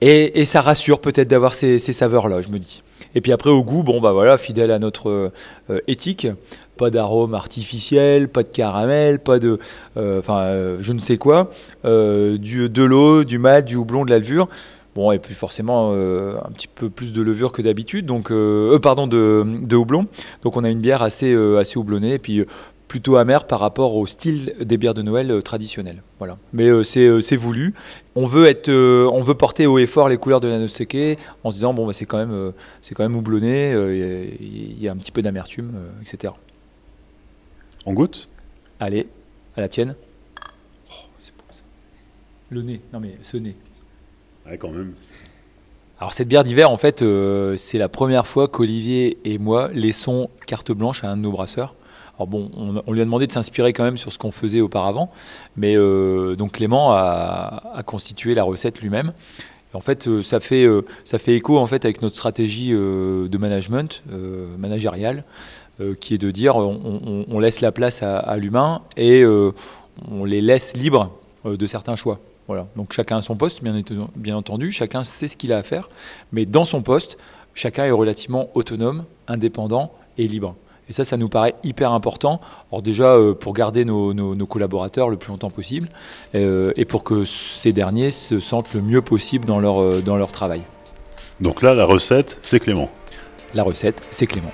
et, 0.00 0.44
ça 0.44 0.60
rassure 0.60 1.00
peut-être 1.00 1.28
d'avoir 1.28 1.54
ces 1.54 1.78
saveurs-là, 1.78 2.42
je 2.42 2.48
me 2.48 2.58
dis. 2.58 2.82
Et 3.18 3.20
puis 3.20 3.32
après, 3.32 3.50
au 3.50 3.64
goût, 3.64 3.82
bon, 3.82 4.00
bah 4.00 4.12
voilà, 4.12 4.38
fidèle 4.38 4.70
à 4.70 4.78
notre 4.78 5.32
euh, 5.70 5.80
éthique. 5.88 6.28
Pas 6.76 6.88
d'arôme 6.88 7.34
artificiel, 7.34 8.28
pas 8.28 8.44
de 8.44 8.48
caramel, 8.48 9.18
pas 9.18 9.40
de. 9.40 9.58
euh, 9.96 10.20
Enfin, 10.20 10.42
euh, 10.42 10.76
je 10.78 10.92
ne 10.92 11.00
sais 11.00 11.16
quoi. 11.16 11.50
Du, 11.82 12.68
de 12.68 12.82
l'eau, 12.84 13.24
du 13.24 13.40
malt, 13.40 13.66
du 13.66 13.74
houblon, 13.74 14.04
de 14.04 14.10
la 14.10 14.20
levure. 14.20 14.46
Bon, 14.94 15.10
et 15.10 15.18
puis 15.18 15.34
forcément, 15.34 15.94
un 15.94 16.52
petit 16.54 16.68
peu 16.72 16.90
plus 16.90 17.12
de 17.12 17.20
levure 17.20 17.50
que 17.50 17.60
d'habitude. 17.60 18.06
Donc, 18.06 18.30
euh, 18.30 18.78
pardon, 18.78 19.08
de, 19.08 19.44
de 19.62 19.74
houblon. 19.74 20.06
Donc, 20.42 20.56
on 20.56 20.62
a 20.62 20.70
une 20.70 20.80
bière 20.80 21.02
assez, 21.02 21.34
assez 21.58 21.76
houblonnée. 21.76 22.14
Et 22.14 22.18
puis. 22.20 22.44
Plutôt 22.88 23.16
amère 23.16 23.46
par 23.46 23.60
rapport 23.60 23.94
au 23.94 24.06
style 24.06 24.54
des 24.60 24.78
bières 24.78 24.94
de 24.94 25.02
Noël 25.02 25.30
euh, 25.30 25.42
traditionnelles. 25.42 26.02
Voilà. 26.18 26.38
Mais 26.52 26.66
euh, 26.66 26.82
c'est 26.82 27.06
euh, 27.06 27.20
c'est 27.20 27.36
voulu. 27.36 27.74
On 28.16 28.26
veut 28.26 28.46
être, 28.46 28.70
euh, 28.70 29.08
on 29.12 29.20
veut 29.20 29.34
porter 29.34 29.66
haut 29.66 29.78
et 29.78 29.86
fort 29.86 30.08
les 30.08 30.16
couleurs 30.16 30.40
de 30.40 30.48
l'Anoseke 30.48 31.18
en 31.44 31.50
se 31.50 31.56
disant 31.56 31.74
bon 31.74 31.86
bah, 31.86 31.92
c'est 31.92 32.06
quand 32.06 32.18
même, 32.18 32.52
c'est 32.82 32.94
quand 32.94 33.04
même 33.04 33.14
houblonné. 33.14 33.72
Il 34.40 34.82
y, 34.82 34.88
a 34.88 34.92
un 34.92 34.96
petit 34.96 35.12
peu 35.12 35.22
d'amertume, 35.22 35.72
etc. 36.00 36.32
On 37.86 37.92
goûte? 37.92 38.28
Allez, 38.80 39.06
à 39.56 39.60
la 39.60 39.68
tienne. 39.68 39.94
Oh, 40.90 40.94
c'est 41.20 41.32
beau, 41.36 41.44
ça. 41.50 41.60
Le 42.50 42.62
nez. 42.62 42.80
Non 42.92 43.00
mais 43.00 43.16
ce 43.22 43.36
nez. 43.36 43.54
Ouais, 44.46 44.56
quand 44.56 44.70
même. 44.70 44.94
Alors 46.00 46.12
cette 46.12 46.28
bière 46.28 46.44
d'hiver, 46.44 46.70
en 46.70 46.76
fait, 46.76 47.04
c'est 47.56 47.78
la 47.78 47.88
première 47.88 48.26
fois 48.26 48.48
qu'Olivier 48.48 49.18
et 49.24 49.38
moi 49.38 49.68
laissons 49.72 50.30
carte 50.46 50.72
blanche 50.72 51.04
à 51.04 51.10
un 51.10 51.16
de 51.16 51.22
nos 51.22 51.32
brasseurs. 51.32 51.74
Alors 52.18 52.26
bon, 52.26 52.50
on, 52.84 52.92
lui 52.92 53.00
a 53.00 53.04
demandé 53.04 53.28
de 53.28 53.32
s'inspirer 53.32 53.72
quand 53.72 53.84
même 53.84 53.96
sur 53.96 54.12
ce 54.12 54.18
qu'on 54.18 54.32
faisait 54.32 54.60
auparavant, 54.60 55.10
mais 55.56 55.76
euh, 55.76 56.34
donc 56.34 56.52
Clément 56.52 56.92
a, 56.92 57.82
constitué 57.86 58.34
la 58.34 58.42
recette 58.42 58.80
lui-même. 58.80 59.12
En 59.72 59.80
fait, 59.80 60.08
euh, 60.08 60.22
ça 60.22 60.40
fait 60.40 60.64
euh, 60.64 60.84
ça 61.04 61.18
fait 61.18 61.34
écho 61.34 61.58
en 61.58 61.66
fait 61.66 61.84
avec 61.84 62.02
notre 62.02 62.16
stratégie 62.16 62.70
de 62.70 63.38
management 63.38 64.02
managériale, 64.58 65.24
qui 66.00 66.14
est 66.14 66.18
de 66.18 66.32
dire 66.32 66.56
on, 66.56 67.38
laisse 67.38 67.60
la 67.60 67.70
place 67.70 68.02
à, 68.02 68.36
l'humain 68.36 68.82
et 68.96 69.24
on 70.10 70.24
les 70.24 70.40
laisse 70.40 70.76
libres 70.76 71.12
de 71.44 71.66
certains 71.66 71.94
choix. 71.94 72.18
Voilà. 72.48 72.66
Donc 72.74 72.92
chacun 72.92 73.18
a 73.18 73.22
son 73.22 73.36
poste, 73.36 73.62
bien 73.62 74.36
entendu, 74.36 74.72
chacun 74.72 75.04
sait 75.04 75.28
ce 75.28 75.36
qu'il 75.36 75.52
a 75.52 75.58
à 75.58 75.62
faire, 75.62 75.88
mais 76.32 76.46
dans 76.46 76.64
son 76.64 76.82
poste, 76.82 77.16
chacun 77.54 77.84
est 77.84 77.92
relativement 77.92 78.48
autonome, 78.54 79.04
indépendant 79.28 79.92
et 80.16 80.26
libre. 80.26 80.56
Et 80.88 80.92
ça, 80.92 81.04
ça 81.04 81.16
nous 81.16 81.28
paraît 81.28 81.54
hyper 81.64 81.92
important. 81.92 82.40
Alors 82.72 82.82
déjà, 82.82 83.12
euh, 83.14 83.34
pour 83.34 83.52
garder 83.52 83.84
nos, 83.84 84.14
nos- 84.14 84.34
nos 84.34 84.46
collaborateurs 84.46 85.08
le 85.10 85.16
plus 85.16 85.30
longtemps 85.30 85.50
possible, 85.50 85.88
euh, 86.34 86.72
et 86.76 86.84
pour 86.84 87.04
que 87.04 87.24
ces 87.24 87.72
derniers 87.72 88.10
se 88.10 88.40
sentent 88.40 88.72
le 88.74 88.80
mieux 88.82 89.02
possible 89.02 89.44
dans 89.44 89.58
leur, 89.60 89.82
euh, 89.82 90.00
dans 90.00 90.16
leur 90.16 90.32
travail. 90.32 90.62
Donc 91.40 91.62
là, 91.62 91.74
la 91.74 91.84
recette, 91.84 92.38
c'est 92.40 92.58
Clément. 92.58 92.88
La 93.54 93.62
recette, 93.62 94.08
c'est 94.10 94.26
Clément. 94.26 94.52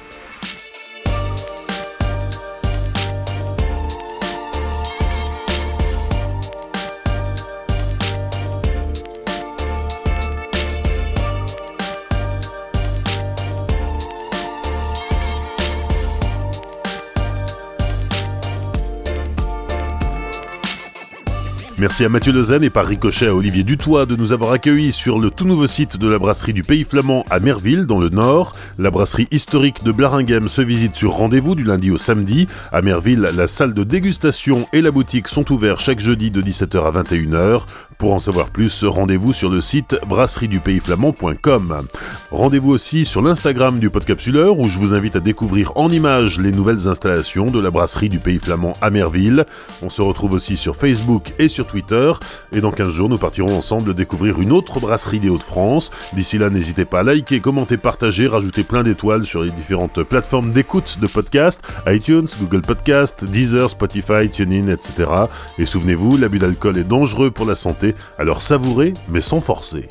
Merci 21.84 22.06
à 22.06 22.08
Mathieu 22.08 22.32
Lezen 22.32 22.64
et 22.64 22.70
par 22.70 22.86
ricochet 22.86 23.26
à 23.26 23.34
Olivier 23.34 23.62
Dutoit 23.62 24.06
de 24.06 24.16
nous 24.16 24.32
avoir 24.32 24.52
accueillis 24.52 24.90
sur 24.90 25.18
le 25.18 25.28
tout 25.28 25.44
nouveau 25.44 25.66
site 25.66 25.98
de 25.98 26.08
la 26.08 26.18
brasserie 26.18 26.54
du 26.54 26.62
Pays 26.62 26.82
Flamand 26.82 27.26
à 27.28 27.40
Merville, 27.40 27.84
dans 27.84 27.98
le 27.98 28.08
Nord. 28.08 28.54
La 28.78 28.90
brasserie 28.90 29.28
historique 29.30 29.84
de 29.84 29.92
Blaringhem 29.92 30.48
se 30.48 30.62
visite 30.62 30.94
sur 30.94 31.12
rendez-vous 31.12 31.54
du 31.54 31.62
lundi 31.62 31.90
au 31.90 31.98
samedi. 31.98 32.48
À 32.72 32.80
Merville, 32.80 33.28
la 33.36 33.46
salle 33.46 33.74
de 33.74 33.84
dégustation 33.84 34.66
et 34.72 34.80
la 34.80 34.90
boutique 34.90 35.28
sont 35.28 35.52
ouverts 35.52 35.78
chaque 35.78 36.00
jeudi 36.00 36.30
de 36.30 36.40
17h 36.40 36.86
à 36.86 37.02
21h. 37.02 37.66
Pour 37.98 38.14
en 38.14 38.18
savoir 38.18 38.50
plus, 38.50 38.84
rendez-vous 38.84 39.32
sur 39.32 39.50
le 39.50 39.60
site 39.60 39.96
brasseriedupaysflamand.com. 40.06 41.78
Rendez-vous 42.30 42.70
aussi 42.70 43.04
sur 43.04 43.22
l'Instagram 43.22 43.78
du 43.78 43.90
Podcapsuleur 43.90 44.58
où 44.58 44.68
je 44.68 44.78
vous 44.78 44.94
invite 44.94 45.16
à 45.16 45.20
découvrir 45.20 45.72
en 45.76 45.90
images 45.90 46.38
les 46.38 46.52
nouvelles 46.52 46.88
installations 46.88 47.46
de 47.46 47.60
la 47.60 47.70
brasserie 47.70 48.08
du 48.08 48.18
Pays 48.18 48.38
Flamand 48.38 48.74
à 48.80 48.90
Merville. 48.90 49.44
On 49.82 49.90
se 49.90 50.02
retrouve 50.02 50.32
aussi 50.32 50.56
sur 50.56 50.76
Facebook 50.76 51.32
et 51.38 51.48
sur 51.48 51.66
Twitter. 51.66 52.12
Et 52.52 52.60
dans 52.60 52.72
15 52.72 52.90
jours, 52.90 53.08
nous 53.08 53.18
partirons 53.18 53.56
ensemble 53.56 53.94
découvrir 53.94 54.40
une 54.40 54.52
autre 54.52 54.80
brasserie 54.80 55.20
des 55.20 55.28
Hauts-de-France. 55.28 55.90
D'ici 56.14 56.38
là, 56.38 56.50
n'hésitez 56.50 56.84
pas 56.84 57.00
à 57.00 57.02
liker, 57.02 57.40
commenter, 57.40 57.76
partager, 57.76 58.26
rajouter 58.26 58.64
plein 58.64 58.82
d'étoiles 58.82 59.24
sur 59.24 59.42
les 59.42 59.50
différentes 59.50 60.02
plateformes 60.02 60.52
d'écoute 60.52 60.98
de 61.00 61.06
podcasts, 61.06 61.62
iTunes, 61.86 62.26
Google 62.40 62.62
Podcast, 62.62 63.24
Deezer, 63.24 63.70
Spotify, 63.70 64.28
TuneIn, 64.30 64.68
etc. 64.68 65.08
Et 65.58 65.64
souvenez-vous, 65.64 66.16
l'abus 66.16 66.38
d'alcool 66.38 66.78
est 66.78 66.84
dangereux 66.84 67.30
pour 67.30 67.46
la 67.46 67.54
santé, 67.54 67.83
alors 68.18 68.40
savourez, 68.42 68.94
mais 69.08 69.20
sans 69.20 69.40
forcer. 69.40 69.86